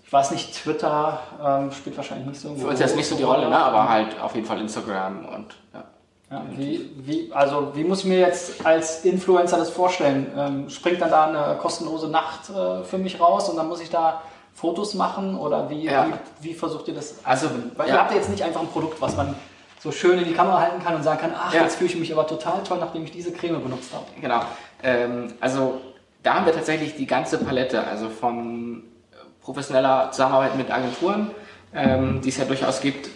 ich 0.05 0.13
weiß 0.13 0.31
nicht, 0.31 0.53
Twitter 0.53 1.19
ähm, 1.43 1.71
spielt 1.71 1.97
wahrscheinlich 1.97 2.27
nicht 2.27 2.39
so 2.41 2.53
Für 2.55 2.67
uns 2.67 2.79
jetzt 2.79 2.95
nicht 2.95 3.07
so 3.07 3.15
die 3.15 3.23
Rolle, 3.23 3.49
ne? 3.49 3.57
aber 3.57 3.89
halt 3.89 4.19
auf 4.21 4.35
jeden 4.35 4.45
Fall 4.45 4.59
Instagram 4.59 5.25
und 5.25 5.55
ja. 5.73 5.83
Ja, 6.31 6.43
wie, 6.55 6.89
wie, 7.05 7.29
also 7.33 7.71
wie 7.75 7.83
muss 7.83 7.99
ich 7.99 8.05
mir 8.05 8.19
jetzt 8.19 8.65
als 8.65 9.03
Influencer 9.03 9.57
das 9.57 9.69
vorstellen? 9.69 10.31
Ähm, 10.37 10.69
springt 10.69 11.01
dann 11.01 11.09
da 11.09 11.25
eine 11.25 11.57
kostenlose 11.57 12.07
Nacht 12.07 12.49
äh, 12.49 12.85
für 12.85 12.97
mich 12.97 13.19
raus 13.19 13.49
und 13.49 13.57
dann 13.57 13.67
muss 13.67 13.81
ich 13.81 13.89
da 13.89 14.21
Fotos 14.53 14.93
machen 14.93 15.37
oder 15.37 15.69
wie, 15.69 15.83
Ja. 15.85 16.07
wie, 16.39 16.49
wie 16.51 16.53
versucht 16.53 16.87
ihr 16.87 16.93
das? 16.93 17.15
Also, 17.25 17.49
Weil 17.75 17.89
ja. 17.89 17.95
ihr 17.95 17.99
habt 17.99 18.11
ja 18.11 18.17
jetzt 18.17 18.29
nicht 18.29 18.43
einfach 18.43 18.61
ein 18.61 18.67
Produkt, 18.67 19.01
was 19.01 19.17
man 19.17 19.35
so 19.79 19.91
schön 19.91 20.19
in 20.19 20.25
die 20.25 20.33
Kamera 20.33 20.61
halten 20.61 20.81
kann 20.81 20.95
und 20.95 21.03
sagen 21.03 21.19
kann, 21.19 21.33
ach, 21.37 21.53
Ja. 21.53 21.63
jetzt 21.63 21.75
fühle 21.75 21.89
ich 21.89 21.97
mich 21.97 22.13
aber 22.13 22.25
total 22.25 22.63
toll, 22.63 22.77
nachdem 22.79 23.03
ich 23.03 23.11
diese 23.11 23.33
Creme 23.33 23.61
benutzt 23.61 23.91
habe. 23.93 24.05
Genau. 24.21 24.41
Ähm, 24.83 25.33
also 25.41 25.81
da 26.23 26.35
haben 26.35 26.45
wir 26.45 26.53
tatsächlich 26.53 26.95
die 26.95 27.07
ganze 27.07 27.37
Palette, 27.37 27.85
also 27.85 28.09
von 28.09 28.83
äh, 29.11 29.15
professioneller 29.43 30.11
Zusammenarbeit 30.11 30.55
mit 30.55 30.71
Agenturen, 30.71 31.31
ähm, 31.73 32.21
die 32.21 32.29
es 32.29 32.37
ja 32.37 32.45
durchaus 32.45 32.81
gibt, 32.81 33.09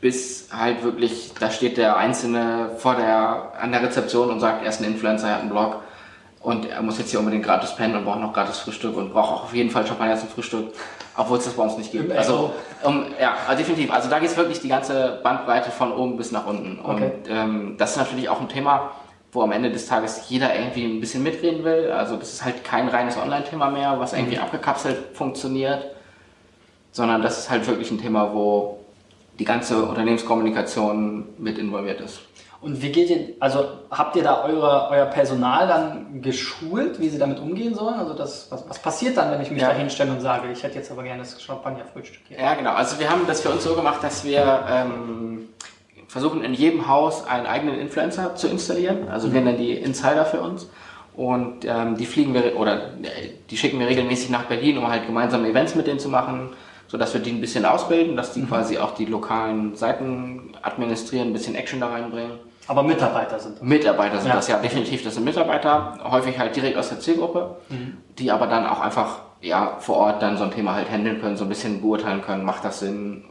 bis 0.00 0.48
halt 0.52 0.82
wirklich, 0.82 1.32
da 1.38 1.50
steht 1.50 1.76
der 1.76 1.96
Einzelne 1.96 2.70
vor 2.76 2.96
der, 2.96 3.52
an 3.60 3.72
der 3.72 3.82
Rezeption 3.82 4.30
und 4.30 4.40
sagt, 4.40 4.62
er 4.62 4.68
ist 4.68 4.80
ein 4.80 4.84
Influencer, 4.84 5.28
er 5.28 5.34
hat 5.34 5.40
einen 5.42 5.50
Blog 5.50 5.82
und 6.40 6.68
er 6.68 6.82
muss 6.82 6.98
jetzt 6.98 7.10
hier 7.10 7.20
unbedingt 7.20 7.44
gratis 7.44 7.74
pennen 7.74 7.94
und 7.94 8.04
braucht 8.04 8.20
noch 8.20 8.32
gratis 8.32 8.58
Frühstück 8.58 8.96
und 8.96 9.12
braucht 9.12 9.32
auch 9.32 9.44
auf 9.44 9.54
jeden 9.54 9.70
Fall 9.70 9.86
Champagner 9.86 10.16
zum 10.16 10.28
Frühstück, 10.28 10.72
obwohl 11.16 11.38
es 11.38 11.44
das 11.44 11.54
bei 11.54 11.62
uns 11.62 11.78
nicht 11.78 11.92
gibt. 11.92 12.10
Also, 12.10 12.52
um, 12.82 13.06
ja, 13.20 13.34
also 13.46 13.58
definitiv. 13.58 13.92
Also 13.92 14.10
da 14.10 14.18
geht 14.18 14.30
es 14.30 14.36
wirklich 14.36 14.60
die 14.60 14.68
ganze 14.68 15.20
Bandbreite 15.22 15.70
von 15.70 15.92
oben 15.92 16.16
bis 16.16 16.32
nach 16.32 16.46
unten. 16.46 16.80
Okay. 16.82 17.04
Und 17.04 17.12
ähm, 17.30 17.74
das 17.78 17.92
ist 17.92 17.96
natürlich 17.98 18.28
auch 18.28 18.40
ein 18.40 18.48
Thema, 18.48 18.90
wo 19.32 19.42
am 19.42 19.50
Ende 19.52 19.70
des 19.70 19.86
Tages 19.86 20.28
jeder 20.28 20.54
irgendwie 20.54 20.84
ein 20.84 21.00
bisschen 21.00 21.22
mitreden 21.22 21.64
will. 21.64 21.90
Also 21.90 22.16
das 22.16 22.34
ist 22.34 22.44
halt 22.44 22.62
kein 22.64 22.88
reines 22.88 23.16
Online-Thema 23.16 23.70
mehr, 23.70 23.98
was 23.98 24.12
irgendwie 24.12 24.38
abgekapselt 24.38 24.98
funktioniert, 25.14 25.86
sondern 26.92 27.22
das 27.22 27.38
ist 27.38 27.50
halt 27.50 27.66
wirklich 27.66 27.90
ein 27.90 27.98
Thema, 28.00 28.34
wo 28.34 28.78
die 29.38 29.44
ganze 29.46 29.82
Unternehmenskommunikation 29.84 31.26
mit 31.38 31.56
involviert 31.58 32.00
ist. 32.02 32.20
Und 32.60 32.80
wie 32.80 32.92
geht 32.92 33.10
ihr, 33.10 33.28
also 33.40 33.64
habt 33.90 34.14
ihr 34.14 34.22
da 34.22 34.44
eure, 34.44 34.88
euer 34.90 35.06
Personal 35.06 35.66
dann 35.66 36.22
geschult, 36.22 37.00
wie 37.00 37.08
sie 37.08 37.18
damit 37.18 37.40
umgehen 37.40 37.74
sollen? 37.74 37.94
Also 37.98 38.14
das, 38.14 38.46
was, 38.50 38.68
was 38.68 38.78
passiert 38.78 39.16
dann, 39.16 39.32
wenn 39.32 39.40
ich 39.40 39.50
mich 39.50 39.62
Ja. 39.62 39.70
da 39.70 39.74
hinstelle 39.74 40.12
und 40.12 40.20
sage, 40.20 40.52
ich 40.52 40.62
hätte 40.62 40.76
jetzt 40.76 40.92
aber 40.92 41.02
gerne 41.02 41.22
das 41.22 41.42
Champagner-Frühstück 41.42 42.20
hier? 42.28 42.38
Ja, 42.38 42.54
genau. 42.54 42.74
Also 42.74 43.00
wir 43.00 43.10
haben 43.10 43.26
das 43.26 43.40
für 43.40 43.48
uns 43.48 43.64
so 43.64 43.74
gemacht, 43.74 44.04
dass 44.04 44.22
wir 44.24 44.64
ähm, 44.70 45.48
versuchen 46.12 46.44
in 46.44 46.52
jedem 46.52 46.88
Haus 46.88 47.26
einen 47.26 47.46
eigenen 47.46 47.78
Influencer 47.80 48.34
zu 48.34 48.46
installieren. 48.46 49.08
Also 49.08 49.32
wir 49.32 49.40
nennen 49.40 49.56
die 49.56 49.72
Insider 49.72 50.26
für 50.26 50.40
uns. 50.42 50.68
Und 51.16 51.64
ähm, 51.64 51.96
die 51.96 52.04
fliegen 52.04 52.34
wir 52.34 52.58
oder 52.58 52.88
äh, 53.02 53.30
die 53.50 53.56
schicken 53.56 53.78
wir 53.80 53.86
regelmäßig 53.88 54.28
nach 54.28 54.42
Berlin, 54.44 54.76
um 54.76 54.88
halt 54.88 55.06
gemeinsame 55.06 55.48
Events 55.48 55.74
mit 55.74 55.86
denen 55.86 55.98
zu 55.98 56.10
machen, 56.10 56.50
sodass 56.86 57.14
wir 57.14 57.22
die 57.22 57.30
ein 57.30 57.40
bisschen 57.40 57.64
ausbilden, 57.64 58.14
dass 58.14 58.34
die 58.34 58.42
quasi 58.44 58.76
auch 58.76 58.92
die 58.94 59.06
lokalen 59.06 59.74
Seiten 59.74 60.52
administrieren, 60.60 61.28
ein 61.28 61.32
bisschen 61.32 61.54
Action 61.54 61.80
da 61.80 61.88
reinbringen. 61.88 62.32
Aber 62.66 62.82
Mitarbeiter 62.82 63.38
sind 63.40 63.54
das. 63.56 63.62
Mitarbeiter 63.62 64.18
sind 64.18 64.28
Ja. 64.28 64.36
das 64.36 64.48
ja 64.48 64.58
definitiv, 64.58 65.02
das 65.04 65.14
sind 65.14 65.24
Mitarbeiter, 65.24 65.98
häufig 66.04 66.38
halt 66.38 66.54
direkt 66.54 66.76
aus 66.76 66.90
der 66.90 67.00
Zielgruppe, 67.00 67.56
die 68.18 68.30
aber 68.30 68.46
dann 68.46 68.66
auch 68.66 68.80
einfach 68.80 69.18
ja 69.40 69.76
vor 69.80 69.96
Ort 69.96 70.20
dann 70.22 70.36
so 70.36 70.44
ein 70.44 70.50
Thema 70.50 70.74
halt 70.74 70.90
handeln 70.90 71.20
können, 71.22 71.36
so 71.38 71.44
ein 71.44 71.48
bisschen 71.48 71.80
beurteilen 71.80 72.20
können, 72.22 72.44
macht 72.44 72.64
das 72.64 72.80
Sinn, 72.80 73.24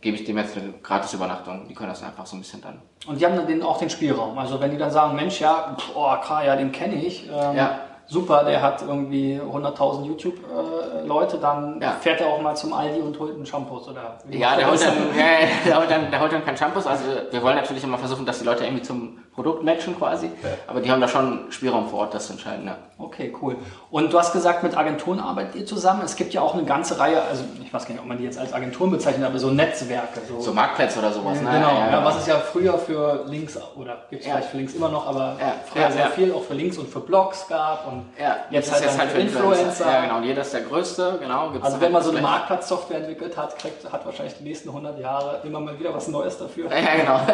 gebe 0.00 0.16
ich 0.16 0.24
dem 0.24 0.38
jetzt 0.38 0.56
eine 0.56 0.72
gratis 0.82 1.12
Übernachtung, 1.14 1.66
die 1.68 1.74
können 1.74 1.90
das 1.90 2.02
einfach 2.02 2.26
so 2.26 2.36
ein 2.36 2.40
bisschen 2.40 2.62
dann. 2.62 2.80
Und 3.06 3.20
die 3.20 3.24
haben 3.26 3.36
dann 3.36 3.46
den, 3.46 3.62
auch 3.62 3.78
den 3.78 3.90
Spielraum. 3.90 4.36
Also 4.38 4.60
wenn 4.60 4.70
die 4.70 4.78
dann 4.78 4.90
sagen, 4.90 5.14
Mensch, 5.16 5.40
ja, 5.40 5.74
pf, 5.78 5.90
oh, 5.94 6.14
Kaya, 6.22 6.56
den 6.56 6.72
kenne 6.72 6.94
ich. 6.96 7.26
Ähm, 7.28 7.56
Ja. 7.56 7.78
super, 8.06 8.42
der 8.44 8.60
hat 8.62 8.82
irgendwie 8.82 9.38
100.000 9.40 10.04
YouTube-Leute, 10.04 11.38
dann 11.38 11.80
Ja. 11.80 11.92
fährt 11.92 12.20
er 12.20 12.28
auch 12.28 12.40
mal 12.40 12.54
zum 12.56 12.72
Aldi 12.72 13.00
und 13.00 13.18
holt 13.18 13.34
einen 13.34 13.46
Shampoos 13.46 13.88
oder 13.88 14.18
wie 14.24 14.38
Ja, 14.38 14.56
der 14.56 14.64
er 14.64 14.70
holt, 14.70 14.82
dann, 14.82 14.94
ja, 15.16 15.24
ja, 15.24 15.46
der, 15.64 15.76
holt 15.78 15.90
dann, 15.90 16.10
der 16.10 16.20
holt 16.20 16.32
dann 16.32 16.44
kein 16.44 16.56
Shampoos. 16.56 16.86
Also 16.86 17.04
wir 17.30 17.42
wollen 17.42 17.56
natürlich 17.56 17.84
immer 17.84 17.98
versuchen, 17.98 18.26
dass 18.26 18.38
die 18.40 18.44
Leute 18.44 18.64
irgendwie 18.64 18.82
zum 18.82 19.18
Produkt 19.34 19.62
matchen 19.62 19.96
quasi. 19.96 20.30
Aber 20.66 20.80
die 20.80 20.90
haben 20.90 21.00
da 21.00 21.08
schon 21.08 21.50
Spielraum 21.50 21.88
vor 21.88 22.00
Ort, 22.00 22.14
das 22.14 22.26
zu 22.26 22.32
entscheiden. 22.32 22.66
Ja. 22.66 22.76
Okay, 22.98 23.32
cool. 23.40 23.56
Und 23.90 24.12
du 24.12 24.18
hast 24.18 24.32
gesagt, 24.32 24.62
mit 24.62 24.76
Agenturen 24.76 25.20
arbeitet 25.20 25.54
ihr 25.54 25.64
zusammen. 25.66 26.02
Es 26.04 26.16
gibt 26.16 26.34
ja 26.34 26.42
auch 26.42 26.52
eine 26.54 26.64
ganze 26.64 26.98
Reihe, 26.98 27.22
also 27.22 27.44
ich 27.62 27.72
weiß 27.72 27.86
gar 27.86 27.92
nicht, 27.94 28.02
ob 28.02 28.06
man 28.08 28.18
die 28.18 28.24
jetzt 28.24 28.38
als 28.38 28.52
Agenturen 28.52 28.90
bezeichnet, 28.90 29.24
aber 29.26 29.38
so 29.38 29.48
Netzwerke. 29.50 30.20
So, 30.28 30.40
So 30.40 30.52
Marktplätze 30.52 30.98
oder 30.98 31.12
sowas. 31.12 31.38
genau, 31.38 31.50
ne? 31.52 31.58
ja, 31.60 31.90
ja, 31.92 32.04
was 32.04 32.18
es 32.18 32.26
ja 32.26 32.36
früher 32.38 32.76
für 32.76 33.24
Links, 33.26 33.56
oder 33.76 33.98
gibt 34.10 34.22
es 34.22 34.28
Ja. 34.28 34.34
vielleicht 34.34 34.50
für 34.50 34.56
Links 34.58 34.74
immer 34.74 34.88
noch, 34.90 35.06
aber 35.06 35.36
Ja, 35.40 35.54
früher 35.72 35.82
ja, 35.82 35.90
sehr 35.90 36.04
ja. 36.04 36.10
viel 36.10 36.32
auch 36.34 36.42
für 36.42 36.54
Links 36.54 36.76
und 36.76 36.88
für 36.90 37.00
Blogs 37.00 37.46
gab. 37.48 37.86
Und 37.86 38.04
Ja, 38.20 38.36
jetzt 38.50 38.70
halt, 38.72 38.84
ist 38.84 38.98
dann 38.98 39.08
für 39.08 39.18
Influencer. 39.20 39.90
Ja, 39.90 40.00
genau. 40.02 40.16
Und 40.18 40.24
jeder 40.24 40.42
ist 40.42 40.52
der 40.52 40.62
Größte. 40.62 41.18
Genau. 41.22 41.50
Gibt's 41.50 41.64
Also 41.66 41.80
wenn 41.80 41.92
man 41.92 42.02
halt 42.02 42.10
so 42.12 42.16
eine 42.18 42.20
Marktplatzsoftware 42.26 42.98
entwickelt 42.98 43.36
hat, 43.38 43.58
kriegt, 43.58 43.90
hat 43.90 44.04
wahrscheinlich 44.04 44.36
die 44.36 44.44
nächsten 44.44 44.68
100 44.68 44.98
Jahre 44.98 45.40
immer 45.44 45.60
mal 45.60 45.78
wieder 45.78 45.94
was 45.94 46.08
Neues 46.08 46.36
dafür. 46.36 46.68
Ja, 46.70 46.96
genau. 46.96 47.20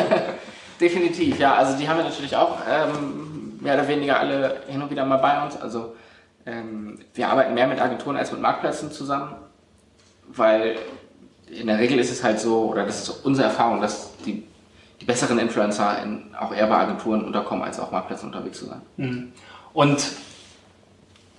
Definitiv, 0.80 1.38
ja. 1.38 1.54
Also 1.54 1.78
die 1.78 1.88
haben 1.88 1.99
wir 1.99 2.04
natürlich 2.04 2.37
auch 2.37 2.59
ähm, 2.68 3.59
mehr 3.61 3.75
oder 3.75 3.88
weniger 3.88 4.21
alle 4.21 4.62
hin 4.68 4.83
und 4.83 4.90
wieder 4.90 5.04
mal 5.04 5.16
bei 5.16 5.42
uns. 5.45 5.56
Also 5.56 5.95
ähm, 6.45 6.99
wir 7.14 7.28
arbeiten 7.28 7.54
mehr 7.54 7.66
mit 7.66 7.80
Agenturen 7.80 8.16
als 8.16 8.33
mit 8.33 8.40
Marktplätzen 8.40 8.92
zusammen, 8.92 9.35
weil 10.28 10.78
in 11.49 11.66
der 11.66 11.78
Regel 11.78 11.99
ist 11.99 12.11
es 12.11 12.23
halt 12.23 12.40
so, 12.40 12.64
oder 12.66 12.85
das 12.85 13.02
ist 13.02 13.25
unsere 13.25 13.49
Erfahrung, 13.49 13.80
dass 13.80 14.11
die, 14.25 14.45
die 15.00 15.04
besseren 15.04 15.38
Influencer 15.38 16.02
in, 16.02 16.35
auch 16.38 16.52
eher 16.52 16.66
bei 16.66 16.76
Agenturen 16.76 17.25
unterkommen, 17.25 17.64
als 17.64 17.78
auf 17.78 17.90
Marktplätzen 17.90 18.28
unterwegs 18.28 18.59
zu 18.59 18.66
sein. 18.66 18.83
Mhm. 18.97 19.33
Und 19.73 20.04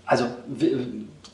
also 0.05 0.25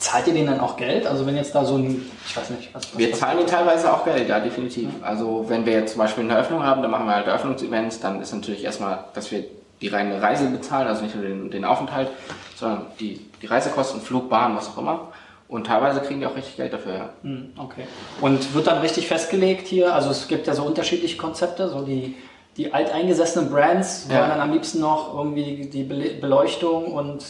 zahlt 0.03 0.27
ihr 0.27 0.33
denen 0.33 0.47
dann 0.47 0.59
auch 0.59 0.75
Geld? 0.75 1.07
Also 1.07 1.25
wenn 1.25 1.35
jetzt 1.37 1.55
da 1.55 1.63
so 1.63 1.75
ein, 1.77 2.09
ich 2.27 2.35
weiß 2.35 2.49
nicht, 2.51 2.73
was, 2.73 2.91
was 2.91 2.97
Wir 2.97 3.13
zahlen 3.13 3.39
ihnen 3.39 3.47
teilweise 3.47 3.91
auch 3.91 4.03
Geld, 4.03 4.27
ja, 4.27 4.39
definitiv. 4.39 4.89
Also 5.01 5.45
wenn 5.47 5.65
wir 5.65 5.73
jetzt 5.73 5.93
zum 5.93 5.99
Beispiel 5.99 6.25
eine 6.25 6.33
Eröffnung 6.33 6.61
haben, 6.61 6.81
dann 6.81 6.91
machen 6.91 7.05
wir 7.05 7.15
halt 7.15 7.27
Eröffnungsevents, 7.27 8.01
dann 8.01 8.21
ist 8.21 8.33
natürlich 8.33 8.63
erstmal, 8.63 9.05
dass 9.13 9.31
wir 9.31 9.45
die 9.81 9.87
reine 9.87 10.21
Reise 10.21 10.45
bezahlen, 10.47 10.87
also 10.87 11.03
nicht 11.03 11.15
nur 11.15 11.23
den, 11.23 11.49
den 11.49 11.63
Aufenthalt, 11.65 12.09
sondern 12.55 12.87
die, 12.99 13.25
die 13.41 13.45
Reisekosten, 13.45 14.01
Flug, 14.01 14.29
Bahn, 14.29 14.55
was 14.55 14.69
auch 14.69 14.77
immer. 14.77 15.07
Und 15.47 15.67
teilweise 15.67 16.01
kriegen 16.01 16.19
die 16.19 16.25
auch 16.25 16.35
richtig 16.35 16.57
Geld 16.57 16.73
dafür, 16.73 16.93
ja. 16.93 17.09
Hm, 17.21 17.53
Okay. 17.57 17.83
Und 18.19 18.53
wird 18.53 18.67
dann 18.67 18.79
richtig 18.79 19.07
festgelegt 19.07 19.67
hier, 19.67 19.93
also 19.93 20.09
es 20.09 20.27
gibt 20.27 20.47
ja 20.47 20.53
so 20.53 20.63
unterschiedliche 20.63 21.15
Konzepte, 21.17 21.69
so 21.69 21.81
die, 21.81 22.15
die 22.57 22.71
alteingesessenen 22.73 23.49
Brands 23.49 24.07
Ja. 24.09 24.19
wollen 24.19 24.29
dann 24.29 24.39
am 24.41 24.51
liebsten 24.51 24.79
noch 24.79 25.13
irgendwie 25.17 25.67
die 25.71 25.83
Bele- 25.83 26.19
Beleuchtung 26.21 26.85
und 26.93 27.25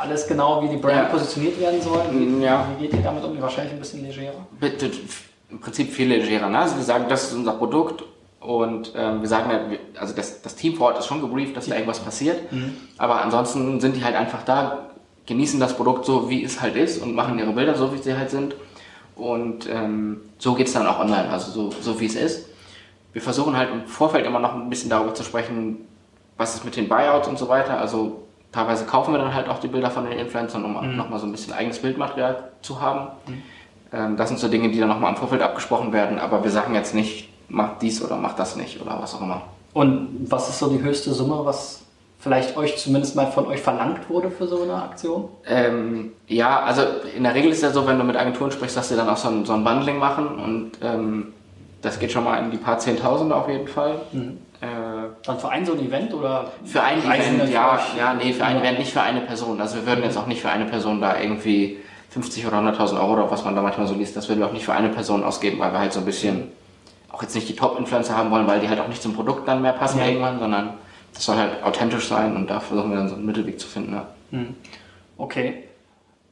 alles 0.00 0.26
genau, 0.26 0.62
wie 0.62 0.68
die 0.68 0.76
Brand 0.78 0.96
Ja. 0.96 1.04
positioniert 1.04 1.60
werden 1.60 1.80
soll. 1.82 2.00
Wie, 2.10 2.42
Ja. 2.42 2.66
wie 2.78 2.84
geht 2.86 2.94
ihr 2.94 3.02
damit 3.02 3.22
um? 3.24 3.40
Wahrscheinlich 3.40 3.74
ein 3.74 3.78
bisschen 3.78 4.02
legerer. 4.02 4.46
Bitte, 4.58 4.90
im 5.50 5.60
Prinzip 5.60 5.92
viel 5.92 6.08
legerer. 6.08 6.48
Ne? 6.48 6.58
Also 6.58 6.76
wir 6.76 6.82
sagen, 6.84 7.04
das 7.08 7.24
ist 7.24 7.34
unser 7.34 7.52
Produkt 7.52 8.02
und 8.40 8.92
ähm, 8.96 9.20
wir 9.20 9.28
sagen, 9.28 9.50
ja, 9.50 9.70
wir- 9.70 9.78
also 10.00 10.14
das, 10.14 10.40
das 10.40 10.54
Team 10.56 10.74
vor 10.76 10.86
Ort 10.88 10.98
ist 10.98 11.06
schon 11.06 11.20
gebrieft, 11.20 11.54
dass 11.56 11.66
da 11.66 11.74
irgendwas 11.74 12.00
passiert. 12.00 12.38
Aber 12.96 13.20
ansonsten 13.22 13.78
sind 13.80 13.94
die 13.96 14.02
halt 14.04 14.16
einfach 14.16 14.42
da, 14.44 14.86
genießen 15.26 15.60
das 15.60 15.74
Produkt 15.76 16.06
so, 16.06 16.30
wie 16.30 16.42
es 16.42 16.60
halt 16.62 16.76
ist 16.76 17.02
und 17.02 17.14
machen 17.14 17.38
ihre 17.38 17.52
Bilder 17.52 17.74
so, 17.74 17.92
wie 17.94 17.98
sie 17.98 18.16
halt 18.16 18.30
sind. 18.30 18.54
Und 19.14 19.68
ähm, 19.70 20.22
so 20.38 20.54
geht's 20.54 20.72
dann 20.72 20.86
auch 20.86 20.98
online, 20.98 21.28
also 21.28 21.50
so, 21.52 21.70
so 21.82 22.00
wie 22.00 22.06
es 22.06 22.16
ist. 22.16 22.46
Wir 23.12 23.22
versuchen 23.22 23.56
halt 23.56 23.70
im 23.70 23.86
Vorfeld 23.86 24.26
immer 24.26 24.38
noch 24.38 24.54
ein 24.54 24.70
bisschen 24.70 24.90
darüber 24.90 25.14
zu 25.14 25.22
sprechen, 25.22 25.86
was 26.36 26.54
ist 26.54 26.64
mit 26.64 26.76
den 26.76 26.88
Buyouts 26.88 27.28
und 27.28 27.38
so 27.38 27.48
weiter. 27.48 27.78
Also 27.78 28.22
teilweise 28.52 28.86
kaufen 28.86 29.12
wir 29.12 29.18
dann 29.18 29.34
halt 29.34 29.48
auch 29.48 29.58
die 29.58 29.68
Bilder 29.68 29.90
von 29.90 30.04
den 30.04 30.18
Influencern, 30.18 30.64
um 30.64 30.96
nochmal 30.96 31.18
so 31.18 31.26
ein 31.26 31.32
bisschen 31.32 31.52
eigenes 31.52 31.80
Bildmaterial 31.80 32.50
zu 32.62 32.80
haben. 32.80 33.08
Ähm, 33.92 34.16
das 34.16 34.28
sind 34.28 34.38
so 34.38 34.48
Dinge, 34.48 34.70
die 34.70 34.78
dann 34.78 34.88
nochmal 34.88 35.10
im 35.10 35.16
Vorfeld 35.16 35.42
abgesprochen 35.42 35.92
werden, 35.92 36.18
aber 36.18 36.42
wir 36.42 36.50
sagen 36.50 36.74
jetzt 36.74 36.94
nicht, 36.94 37.28
mach 37.48 37.78
dies 37.78 38.02
oder 38.02 38.16
mach 38.16 38.34
das 38.34 38.56
nicht 38.56 38.80
oder 38.80 38.98
was 39.00 39.14
auch 39.14 39.20
immer. 39.20 39.42
Und 39.74 40.26
was 40.30 40.48
ist 40.48 40.58
so 40.58 40.68
die 40.68 40.82
höchste 40.82 41.12
Summe, 41.12 41.44
was 41.44 41.82
vielleicht 42.18 42.56
euch 42.56 42.76
zumindest 42.76 43.16
mal 43.16 43.26
von 43.26 43.46
euch 43.46 43.60
verlangt 43.60 44.08
wurde 44.08 44.30
für 44.30 44.46
so 44.46 44.62
eine 44.62 44.74
Aktion? 44.74 45.28
Ähm, 45.46 46.12
ja, 46.28 46.60
also 46.60 46.82
in 47.16 47.24
der 47.24 47.34
Regel 47.34 47.50
ist 47.50 47.62
ja 47.62 47.70
so, 47.70 47.86
wenn 47.86 47.98
du 47.98 48.04
mit 48.04 48.16
Agenturen 48.16 48.50
sprichst, 48.50 48.76
dass 48.76 48.88
sie 48.88 48.96
dann 48.96 49.08
auch 49.08 49.16
so 49.16 49.28
ein, 49.28 49.44
so 49.44 49.52
ein 49.54 49.64
Bundling 49.64 49.98
machen 49.98 50.38
und 50.38 50.72
ähm, 50.82 51.32
das 51.82 51.98
geht 51.98 52.12
schon 52.12 52.24
mal 52.24 52.38
in 52.38 52.50
die 52.50 52.56
paar 52.56 52.78
Zehntausende 52.78 53.34
auf 53.34 53.48
jeden 53.48 53.68
Fall. 53.68 53.96
Äh, 54.60 54.66
Dann 55.24 55.38
für 55.38 55.48
ein 55.48 55.66
so 55.66 55.72
ein 55.72 55.80
Event 55.80 56.14
oder 56.14 56.52
Für 56.64 56.82
ein 56.82 57.02
Event, 57.02 57.50
ja, 57.52 57.78
ja, 57.98 58.14
nee, 58.14 58.32
für 58.32 58.44
ein 58.44 58.58
Event, 58.60 58.78
nicht 58.78 58.92
für 58.92 59.02
eine 59.02 59.20
Person. 59.20 59.60
Also 59.60 59.76
wir 59.76 59.86
würden 59.86 60.04
jetzt 60.04 60.16
auch 60.16 60.26
nicht 60.26 60.40
für 60.40 60.50
eine 60.50 60.64
Person 60.66 61.00
da 61.00 61.18
irgendwie 61.20 61.78
50 62.10 62.46
oder 62.46 62.58
100.000 62.58 63.00
Euro 63.00 63.14
oder 63.14 63.30
was 63.30 63.44
man 63.44 63.56
da 63.56 63.62
manchmal 63.62 63.86
so 63.86 63.94
liest, 63.94 64.16
das 64.16 64.28
würden 64.28 64.40
wir 64.40 64.46
auch 64.46 64.52
nicht 64.52 64.64
für 64.64 64.72
eine 64.74 64.88
Person 64.90 65.24
ausgeben, 65.24 65.58
weil 65.58 65.72
wir 65.72 65.80
halt 65.80 65.92
so 65.92 66.00
ein 66.00 66.06
bisschen 66.06 66.48
auch 67.10 67.22
jetzt 67.22 67.34
nicht 67.34 67.48
die 67.48 67.56
Top-Influencer 67.56 68.16
haben 68.16 68.30
wollen, 68.30 68.46
weil 68.46 68.60
die 68.60 68.68
halt 68.68 68.80
auch 68.80 68.88
nicht 68.88 69.02
zum 69.02 69.14
Produkt 69.14 69.48
dann 69.48 69.60
mehr 69.62 69.72
passen 69.72 69.98
Ja. 69.98 70.06
irgendwann, 70.06 70.38
sondern 70.38 70.74
das 71.14 71.24
soll 71.24 71.36
halt 71.36 71.62
authentisch 71.64 72.06
sein 72.08 72.36
und 72.36 72.48
da 72.48 72.60
versuchen 72.60 72.90
wir 72.90 72.96
dann 72.98 73.08
so 73.08 73.16
einen 73.16 73.26
Mittelweg 73.26 73.58
zu 73.58 73.66
finden. 73.66 73.92
Ja. 73.94 74.06
Okay. 75.18 75.64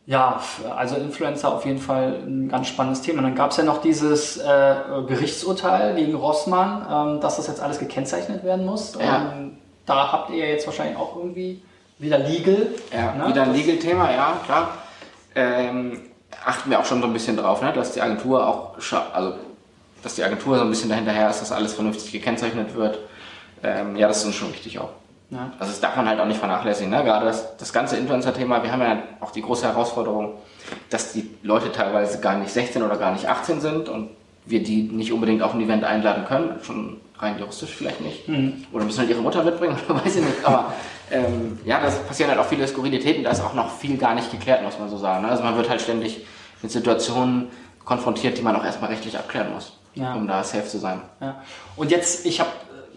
Ja, 0.07 0.40
also 0.76 0.97
Influencer 0.97 1.54
auf 1.54 1.64
jeden 1.64 1.78
Fall 1.78 2.23
ein 2.26 2.49
ganz 2.49 2.69
spannendes 2.69 3.02
Thema. 3.02 3.23
Dann 3.23 3.35
gab 3.35 3.52
es 3.52 3.59
ja 3.59 3.64
noch 3.64 3.80
dieses 3.80 4.38
äh, 4.38 4.75
Gerichtsurteil 5.07 5.95
gegen 5.95 6.14
Rossmann, 6.14 6.87
ähm, 6.90 7.21
dass 7.21 7.37
das 7.37 7.47
jetzt 7.47 7.61
alles 7.61 7.78
gekennzeichnet 7.78 8.42
werden 8.42 8.66
muss. 8.66 8.95
Ja. 8.99 9.33
Ähm, 9.33 9.59
da 9.87 10.11
habt 10.11 10.30
ihr 10.30 10.49
jetzt 10.49 10.66
wahrscheinlich 10.66 10.97
auch 10.97 11.16
irgendwie 11.16 11.62
wieder 11.99 12.19
legal. 12.19 12.69
Ja, 12.92 13.14
ne? 13.14 13.28
wieder 13.28 13.42
ein 13.42 13.52
Legal-Thema, 13.52 14.11
ja, 14.11 14.40
klar. 14.45 14.78
Ähm, 15.35 16.00
achten 16.45 16.71
wir 16.71 16.80
auch 16.80 16.85
schon 16.85 17.00
so 17.00 17.07
ein 17.07 17.12
bisschen 17.12 17.37
drauf, 17.37 17.62
ne, 17.62 17.73
dass 17.73 17.92
die 17.92 18.00
Agentur 18.00 18.47
auch, 18.47 18.76
also, 19.12 19.35
dass 20.02 20.14
die 20.14 20.25
Agentur 20.25 20.57
so 20.57 20.64
ein 20.64 20.71
bisschen 20.71 20.88
dahinterher 20.88 21.28
ist, 21.30 21.40
dass 21.40 21.52
alles 21.52 21.75
vernünftig 21.75 22.11
gekennzeichnet 22.11 22.75
wird. 22.75 22.99
Ähm, 23.62 23.97
ja, 23.97 24.09
das 24.09 24.19
ist 24.19 24.26
uns 24.26 24.35
schon 24.37 24.52
wichtig 24.52 24.78
auch. 24.78 24.90
Ja. 25.30 25.52
Also, 25.58 25.70
das 25.72 25.80
darf 25.80 25.96
man 25.96 26.08
halt 26.08 26.18
auch 26.20 26.26
nicht 26.26 26.38
vernachlässigen, 26.40 26.90
ne? 26.90 27.04
Gerade 27.04 27.26
das, 27.26 27.56
das 27.56 27.72
ganze 27.72 27.96
Influencer-Thema, 27.96 28.62
wir 28.62 28.72
haben 28.72 28.80
ja 28.82 28.99
auch 29.20 29.30
die 29.30 29.42
große 29.42 29.64
Herausforderung, 29.66 30.34
dass 30.90 31.12
die 31.12 31.30
Leute 31.42 31.70
teilweise 31.72 32.20
gar 32.20 32.37
nicht 32.37 32.50
16 32.52 32.82
oder 32.82 32.96
gar 32.96 33.12
nicht 33.12 33.26
18 33.28 33.60
sind 33.60 33.88
und 33.88 34.10
wir 34.46 34.62
die 34.62 34.82
nicht 34.82 35.12
unbedingt 35.12 35.42
auf 35.42 35.54
ein 35.54 35.60
Event 35.60 35.84
einladen 35.84 36.25
können, 36.25 36.58
schon 36.62 37.00
rein 37.18 37.38
juristisch 37.38 37.70
vielleicht 37.75 38.00
nicht. 38.00 38.28
Oder 38.72 38.84
müssen 38.84 38.99
halt 39.00 39.10
ihre 39.10 39.20
Mutter 39.20 39.44
mitbringen, 39.44 39.76
oder 39.88 40.04
weiß 40.04 40.16
ich 40.16 40.25
nicht. 40.25 40.44
Aber 40.44 40.72
ähm, 41.10 41.58
ja, 41.64 41.80
das 41.80 41.99
passieren 42.04 42.30
halt 42.30 42.40
auch 42.40 42.46
viele 42.46 42.66
Skurrilitäten, 42.66 43.22
da 43.22 43.30
ist 43.30 43.42
auch 43.42 43.54
noch 43.54 43.70
viel 43.76 43.96
gar 43.99 44.14
nicht 44.14 44.30
geklärt, 44.32 44.62
muss 44.62 44.78
man 44.78 44.88
so 44.88 44.96
sagen. 44.96 45.22
ne? 45.25 45.30
Also 45.30 45.42
man 45.44 45.56
wird 45.56 45.68
halt 45.68 45.80
ständig 45.80 46.26
mit 46.62 46.72
Situationen 46.72 47.49
konfrontiert, 47.84 48.38
die 48.38 48.42
man 48.42 48.56
auch 48.56 48.64
erstmal 48.64 48.90
rechtlich 48.90 49.16
abklären 49.18 49.52
muss, 49.52 49.76
Ja. 49.94 50.14
um 50.14 50.26
da 50.26 50.42
safe 50.42 50.66
zu 50.66 50.78
sein. 50.78 51.00
Ja. 51.20 51.42
Und 51.76 51.90
jetzt, 51.90 52.25
ich 52.26 52.40
habe 52.40 52.50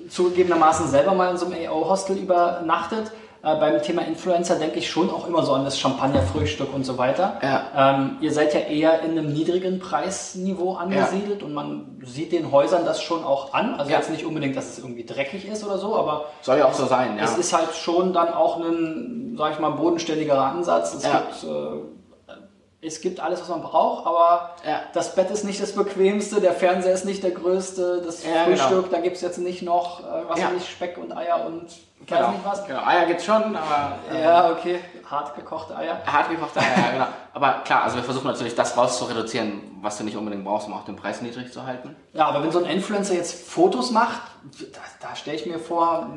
zugegebenermaßen 0.09 0.87
selber 0.87 1.13
mal 1.13 1.31
in 1.31 1.37
so 1.37 1.45
einem 1.45 1.55
AO-Hostel 1.69 2.17
übernachtet. 2.17 3.11
Äh, 3.45 3.57
beim 3.57 3.81
Thema 3.81 4.03
Influencer 4.03 4.55
denke 4.55 4.79
ich 4.79 4.89
schon 4.89 5.09
auch 5.09 5.27
immer 5.27 5.43
so 5.43 5.51
an 5.51 5.65
das 5.65 5.77
Champagnerfrühstück 5.77 6.73
und 6.73 6.85
so 6.85 6.97
weiter. 6.97 7.39
Ja. 7.41 7.95
Ähm, 7.95 8.17
ihr 8.21 8.31
seid 8.31 8.53
ja 8.53 8.61
eher 8.61 9.01
in 9.01 9.11
einem 9.11 9.33
niedrigen 9.33 9.79
Preisniveau 9.79 10.75
angesiedelt 10.75 11.43
und 11.43 11.53
man 11.53 11.99
sieht 12.05 12.31
den 12.31 12.53
Häusern 12.53 12.85
das 12.85 13.01
schon 13.01 13.23
auch 13.25 13.53
an. 13.53 13.75
Also 13.75 13.91
Ja. 13.91 13.97
jetzt 13.97 14.09
nicht 14.11 14.25
unbedingt, 14.25 14.55
dass 14.55 14.69
es 14.69 14.79
irgendwie 14.79 15.05
dreckig 15.05 15.45
ist 15.45 15.65
oder 15.65 15.77
so, 15.77 15.95
aber 15.97 16.25
Soll 16.41 16.57
ja 16.59 16.65
auch 16.65 16.73
so 16.73 16.85
sein, 16.85 17.17
ja. 17.17 17.25
es 17.25 17.37
ist 17.37 17.51
halt 17.51 17.73
schon 17.75 18.13
dann 18.13 18.29
auch 18.33 18.61
ein, 18.61 19.35
sag 19.37 19.51
ich 19.53 19.59
mal, 19.59 19.71
bodenständiger 19.71 20.39
Ansatz. 20.41 20.93
Es 20.93 21.03
Ja. 21.03 21.11
gibt 21.23 21.43
äh, 21.43 22.33
es 22.85 23.01
gibt 23.01 23.19
alles, 23.19 23.39
was 23.41 23.49
man 23.49 23.61
braucht, 23.61 24.05
aber 24.05 24.55
Ja. 24.67 24.81
das 24.93 25.15
Bett 25.15 25.29
ist 25.31 25.43
nicht 25.43 25.61
das 25.61 25.71
bequemste, 25.73 26.41
der 26.41 26.53
Fernseher 26.53 26.93
ist 26.93 27.05
nicht 27.05 27.23
der 27.23 27.31
größte, 27.31 28.01
das 28.05 28.23
Ja, 28.23 28.43
Frühstück, 28.45 28.85
genau. 28.85 28.87
da 28.91 28.99
gibt 28.99 29.15
es 29.15 29.21
jetzt 29.21 29.37
nicht 29.37 29.61
noch, 29.61 30.01
äh, 30.01 30.27
was 30.27 30.39
Ja. 30.39 30.47
weiß 30.47 30.57
ich, 30.57 30.69
Speck 30.69 30.97
und 30.97 31.15
Eier 31.15 31.45
und 31.45 31.67
genau. 32.05 32.21
weiß 32.21 32.31
nicht 32.31 32.45
was. 32.45 32.65
genau. 32.67 32.85
Eier 32.85 33.05
gibt's 33.05 33.25
schon, 33.25 33.55
aber 33.55 33.97
äh, 34.11 34.23
Ja, 34.23 34.51
okay, 34.51 34.79
hart 35.09 35.35
gekochte 35.35 35.75
Eier. 35.75 35.97
hart 36.05 36.29
gekochte 36.29 36.59
Eier, 36.59 36.67
ja, 36.85 36.91
genau. 36.91 37.05
Aber 37.33 37.51
klar, 37.65 37.83
also 37.83 37.95
wir 37.97 38.03
versuchen 38.03 38.27
natürlich 38.27 38.55
das 38.55 38.77
raus 38.77 38.97
zu 38.97 39.05
reduzieren, 39.05 39.61
was 39.81 39.97
du 39.97 40.03
nicht 40.03 40.15
unbedingt 40.17 40.45
brauchst, 40.45 40.67
um 40.67 40.73
auch 40.73 40.85
den 40.85 40.95
Preis 40.95 41.21
niedrig 41.21 41.51
zu 41.51 41.65
halten. 41.65 41.95
Ja, 42.13 42.25
aber 42.27 42.43
wenn 42.43 42.51
so 42.51 42.59
ein 42.59 42.65
Influencer 42.65 43.13
jetzt 43.15 43.49
Fotos 43.49 43.91
macht, 43.91 44.21
da, 44.73 45.07
da 45.07 45.15
stelle 45.15 45.37
ich 45.37 45.45
mir 45.45 45.59
vor, 45.59 46.07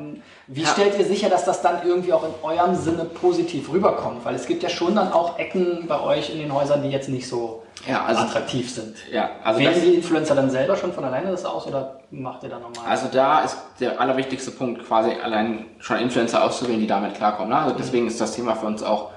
wie 0.47 0.61
Ja. 0.61 0.67
stellt 0.69 0.97
ihr 0.99 1.05
sicher, 1.05 1.29
dass 1.29 1.43
das 1.45 1.61
dann 1.61 1.85
irgendwie 1.85 2.13
auch 2.13 2.23
in 2.23 2.33
eurem 2.43 2.75
Sinne 2.75 3.05
positiv 3.05 3.71
rüberkommt? 3.71 4.23
Weil 4.25 4.35
es 4.35 4.45
gibt 4.45 4.63
ja 4.63 4.69
schon 4.69 4.95
dann 4.95 5.11
auch 5.11 5.37
Ecken 5.39 5.85
bei 5.87 5.99
euch 5.99 6.29
in 6.31 6.39
den 6.39 6.53
Häusern, 6.53 6.83
die 6.83 6.89
jetzt 6.89 7.09
nicht 7.09 7.27
so 7.27 7.63
Ja, 7.85 8.05
also- 8.05 8.21
attraktiv 8.21 8.71
sind. 8.73 8.95
Ja, 9.11 9.29
also 9.43 9.59
Wählen 9.59 9.73
das- 9.73 9.81
die 9.83 9.95
Influencer 9.95 10.35
dann 10.35 10.49
selber 10.49 10.75
schon 10.75 10.93
von 10.93 11.03
alleine 11.03 11.31
das 11.31 11.45
aus 11.45 11.67
oder 11.67 11.99
macht 12.11 12.43
ihr 12.43 12.49
da 12.49 12.59
nochmal? 12.59 12.85
Also 12.87 13.07
da 13.11 13.41
ist 13.41 13.57
der 13.79 13.99
allerwichtigste 13.99 14.51
Punkt 14.51 14.85
quasi 14.85 15.11
allein 15.11 15.65
schon 15.79 15.97
Influencer 15.99 16.43
auszuwählen, 16.43 16.79
die 16.79 16.87
damit 16.87 17.15
klarkommen. 17.15 17.49
Ne? 17.49 17.57
Also 17.57 17.75
deswegen 17.77 18.07
ist 18.07 18.19
das 18.19 18.35
Thema 18.35 18.55
für 18.55 18.65
uns 18.65 18.81
auch 18.83 19.11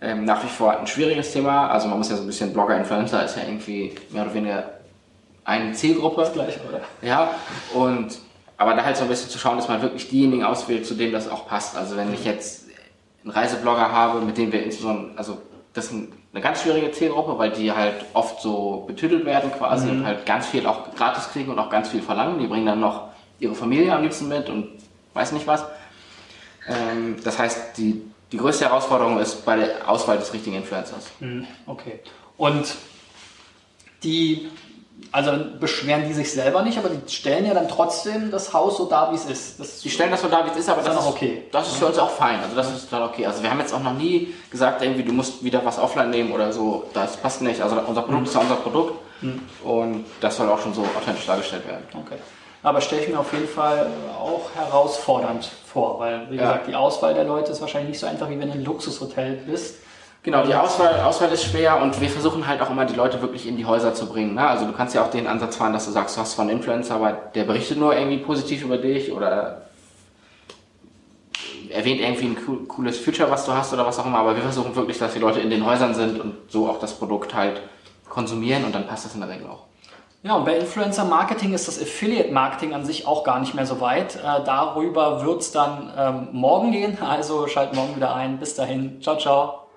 ähm, 0.00 0.24
nach 0.24 0.42
wie 0.44 0.48
vor 0.48 0.78
ein 0.78 0.86
schwieriges 0.86 1.32
Thema. 1.32 1.68
Also 1.70 1.88
man 1.88 1.98
muss 1.98 2.08
ja 2.08 2.16
so 2.16 2.22
ein 2.22 2.26
bisschen 2.26 2.52
Blogger, 2.52 2.76
Influencer 2.76 3.24
ist 3.24 3.36
ja 3.36 3.42
irgendwie 3.42 3.94
mehr 4.10 4.22
oder 4.22 4.32
weniger 4.34 4.64
eine 5.44 5.72
Zielgruppe. 5.72 6.30
gleich, 6.32 6.56
oder? 6.68 6.80
Ja, 7.02 7.30
und 7.74 8.16
aber 8.56 8.74
da 8.74 8.84
halt 8.84 8.96
so 8.96 9.02
ein 9.04 9.08
bisschen 9.08 9.30
zu 9.30 9.38
schauen, 9.38 9.56
dass 9.56 9.68
man 9.68 9.82
wirklich 9.82 10.08
diejenigen 10.08 10.44
auswählt, 10.44 10.86
zu 10.86 10.94
denen 10.94 11.12
das 11.12 11.28
auch 11.28 11.46
passt. 11.48 11.76
Also 11.76 11.96
wenn 11.96 12.12
ich 12.14 12.24
jetzt 12.24 12.66
einen 13.24 13.32
Reiseblogger 13.32 13.90
habe, 13.90 14.20
mit 14.20 14.36
dem 14.38 14.52
wir 14.52 14.62
insbesondere, 14.62 15.16
also 15.18 15.38
das 15.74 15.86
ist 15.86 15.94
eine 16.38 16.44
ganz 16.44 16.62
schwierige 16.62 16.92
Zielgruppe, 16.92 17.36
weil 17.36 17.50
die 17.50 17.72
halt 17.72 18.04
oft 18.14 18.40
so 18.40 18.84
betüdelt 18.86 19.24
werden 19.24 19.50
quasi 19.50 19.86
mhm. 19.86 19.98
und 19.98 20.06
halt 20.06 20.24
ganz 20.24 20.46
viel 20.46 20.66
auch 20.66 20.94
gratis 20.94 21.30
kriegen 21.30 21.50
und 21.50 21.58
auch 21.58 21.68
ganz 21.68 21.88
viel 21.88 22.00
verlangen. 22.00 22.38
Die 22.38 22.46
bringen 22.46 22.66
dann 22.66 22.80
noch 22.80 23.08
ihre 23.40 23.54
Familie 23.54 23.92
am 23.92 24.02
liebsten 24.02 24.28
mit 24.28 24.48
und 24.48 24.68
weiß 25.14 25.32
nicht 25.32 25.48
was. 25.48 25.64
Ähm, 26.68 27.16
das 27.24 27.38
heißt, 27.38 27.76
die, 27.76 28.02
die 28.30 28.36
größte 28.36 28.66
Herausforderung 28.66 29.18
ist 29.18 29.44
bei 29.44 29.56
der 29.56 29.88
Auswahl 29.88 30.18
des 30.18 30.32
richtigen 30.32 30.56
Influencers. 30.56 31.10
Mhm, 31.18 31.46
okay. 31.66 31.98
Und 32.36 32.72
die 34.04 34.48
also 35.10 35.32
beschweren 35.58 36.06
die 36.06 36.12
sich 36.12 36.30
selber 36.32 36.62
nicht, 36.62 36.78
aber 36.78 36.90
die 36.90 37.12
stellen 37.12 37.46
ja 37.46 37.54
dann 37.54 37.68
trotzdem 37.68 38.30
das 38.30 38.52
Haus 38.52 38.76
so 38.76 38.86
da, 38.86 39.10
wie 39.10 39.16
es 39.16 39.24
ist. 39.24 39.60
Das 39.60 39.80
die 39.80 39.90
stellen 39.90 40.10
das 40.10 40.22
so 40.22 40.28
da, 40.28 40.44
wie 40.44 40.50
es 40.50 40.56
ist, 40.56 40.68
aber 40.68 40.82
das, 40.82 40.96
ist, 40.96 41.06
okay. 41.06 41.44
das 41.50 41.68
ist 41.68 41.76
für 41.76 41.86
uns 41.86 41.98
auch 41.98 42.10
fein. 42.10 42.40
Also 42.42 42.54
das 42.54 42.70
ist 42.70 42.92
dann 42.92 43.02
okay. 43.02 43.26
Also 43.26 43.42
wir 43.42 43.50
haben 43.50 43.60
jetzt 43.60 43.72
auch 43.72 43.82
noch 43.82 43.94
nie 43.94 44.34
gesagt, 44.50 44.82
irgendwie 44.82 45.04
du 45.04 45.12
musst 45.12 45.42
wieder 45.42 45.64
was 45.64 45.78
offline 45.78 46.10
nehmen 46.10 46.32
oder 46.32 46.52
so. 46.52 46.84
Das 46.92 47.16
passt 47.16 47.42
nicht. 47.42 47.62
Also 47.62 47.76
unser 47.86 48.02
Produkt 48.02 48.20
mhm. 48.20 48.26
ist 48.26 48.34
ja 48.34 48.40
unser 48.40 48.56
Produkt 48.56 48.94
mhm. 49.22 49.40
und 49.64 50.04
das 50.20 50.36
soll 50.36 50.48
auch 50.50 50.60
schon 50.60 50.74
so 50.74 50.82
authentisch 50.82 51.26
dargestellt 51.26 51.66
werden. 51.66 51.84
Okay. 51.94 52.16
Aber 52.62 52.80
stelle 52.80 53.02
ich 53.02 53.08
mir 53.08 53.20
auf 53.20 53.32
jeden 53.32 53.48
Fall 53.48 53.86
auch 54.18 54.50
herausfordernd 54.54 55.48
vor, 55.64 56.00
weil 56.00 56.30
wie 56.30 56.36
ja. 56.36 56.42
gesagt, 56.42 56.66
die 56.66 56.74
Auswahl 56.74 57.14
der 57.14 57.24
Leute 57.24 57.52
ist 57.52 57.60
wahrscheinlich 57.60 57.90
nicht 57.90 58.00
so 58.00 58.06
einfach, 58.06 58.28
wie 58.28 58.38
wenn 58.38 58.48
du 58.48 58.54
ein 58.54 58.64
Luxushotel 58.64 59.42
bist 59.46 59.76
Genau, 60.30 60.44
die 60.44 60.54
Auswahl, 60.54 61.00
Auswahl 61.00 61.32
ist 61.32 61.44
schwer 61.44 61.80
und 61.80 61.98
wir 62.02 62.10
versuchen 62.10 62.46
halt 62.46 62.60
auch 62.60 62.68
immer 62.68 62.84
die 62.84 62.94
Leute 62.94 63.22
wirklich 63.22 63.48
in 63.48 63.56
die 63.56 63.64
Häuser 63.64 63.94
zu 63.94 64.04
bringen. 64.04 64.34
Ne? 64.34 64.46
Also 64.46 64.66
du 64.66 64.72
kannst 64.72 64.94
ja 64.94 65.02
auch 65.02 65.10
den 65.10 65.26
Ansatz 65.26 65.56
fahren, 65.56 65.72
dass 65.72 65.86
du 65.86 65.90
sagst, 65.90 66.18
du 66.18 66.20
hast 66.20 66.32
zwar 66.32 66.42
einen 66.42 66.58
Influencer, 66.58 66.96
aber 66.96 67.12
der 67.12 67.44
berichtet 67.44 67.78
nur 67.78 67.96
irgendwie 67.96 68.18
positiv 68.18 68.62
über 68.62 68.76
dich 68.76 69.10
oder 69.10 69.62
erwähnt 71.70 72.02
irgendwie 72.02 72.26
ein 72.26 72.68
cooles 72.68 72.98
Future, 72.98 73.30
was 73.30 73.46
du 73.46 73.54
hast 73.54 73.72
oder 73.72 73.86
was 73.86 73.98
auch 73.98 74.04
immer. 74.04 74.18
Aber 74.18 74.36
wir 74.36 74.42
versuchen 74.42 74.76
wirklich, 74.76 74.98
dass 74.98 75.14
die 75.14 75.18
Leute 75.18 75.40
in 75.40 75.48
den 75.48 75.64
Häusern 75.64 75.94
sind 75.94 76.20
und 76.20 76.34
so 76.48 76.68
auch 76.68 76.78
das 76.78 76.92
Produkt 76.92 77.32
halt 77.32 77.62
konsumieren 78.10 78.66
und 78.66 78.74
dann 78.74 78.86
passt 78.86 79.06
das 79.06 79.14
in 79.14 79.20
der 79.20 79.30
Regel 79.30 79.46
auch. 79.46 79.62
Ja, 80.24 80.34
und 80.34 80.44
bei 80.44 80.58
Influencer 80.58 81.06
Marketing 81.06 81.54
ist 81.54 81.68
das 81.68 81.80
Affiliate 81.80 82.32
Marketing 82.32 82.74
an 82.74 82.84
sich 82.84 83.06
auch 83.06 83.24
gar 83.24 83.40
nicht 83.40 83.54
mehr 83.54 83.64
so 83.64 83.80
weit. 83.80 84.16
Äh, 84.16 84.44
darüber 84.44 85.24
wird 85.24 85.40
es 85.40 85.52
dann 85.52 85.90
ähm, 85.96 86.28
morgen 86.32 86.70
gehen. 86.72 86.98
Also 87.02 87.46
schalt 87.46 87.74
morgen 87.74 87.96
wieder 87.96 88.14
ein. 88.14 88.38
Bis 88.38 88.54
dahin. 88.54 89.00
Ciao, 89.00 89.16
ciao. 89.16 89.67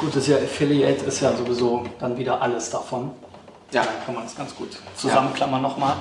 Gut, 0.00 0.16
das 0.16 0.22
ist 0.22 0.28
ja 0.28 0.36
Affiliate, 0.38 1.04
ist 1.04 1.20
ja 1.20 1.36
sowieso 1.36 1.84
dann 1.98 2.16
wieder 2.16 2.40
alles 2.40 2.70
davon. 2.70 3.10
Ja. 3.72 3.82
Da 3.82 3.90
kann 4.04 4.14
man 4.14 4.24
es 4.24 4.34
ganz 4.34 4.54
gut 4.56 4.70
zusammenklammern 4.96 5.62
ja. 5.62 5.68
nochmal. 5.68 5.96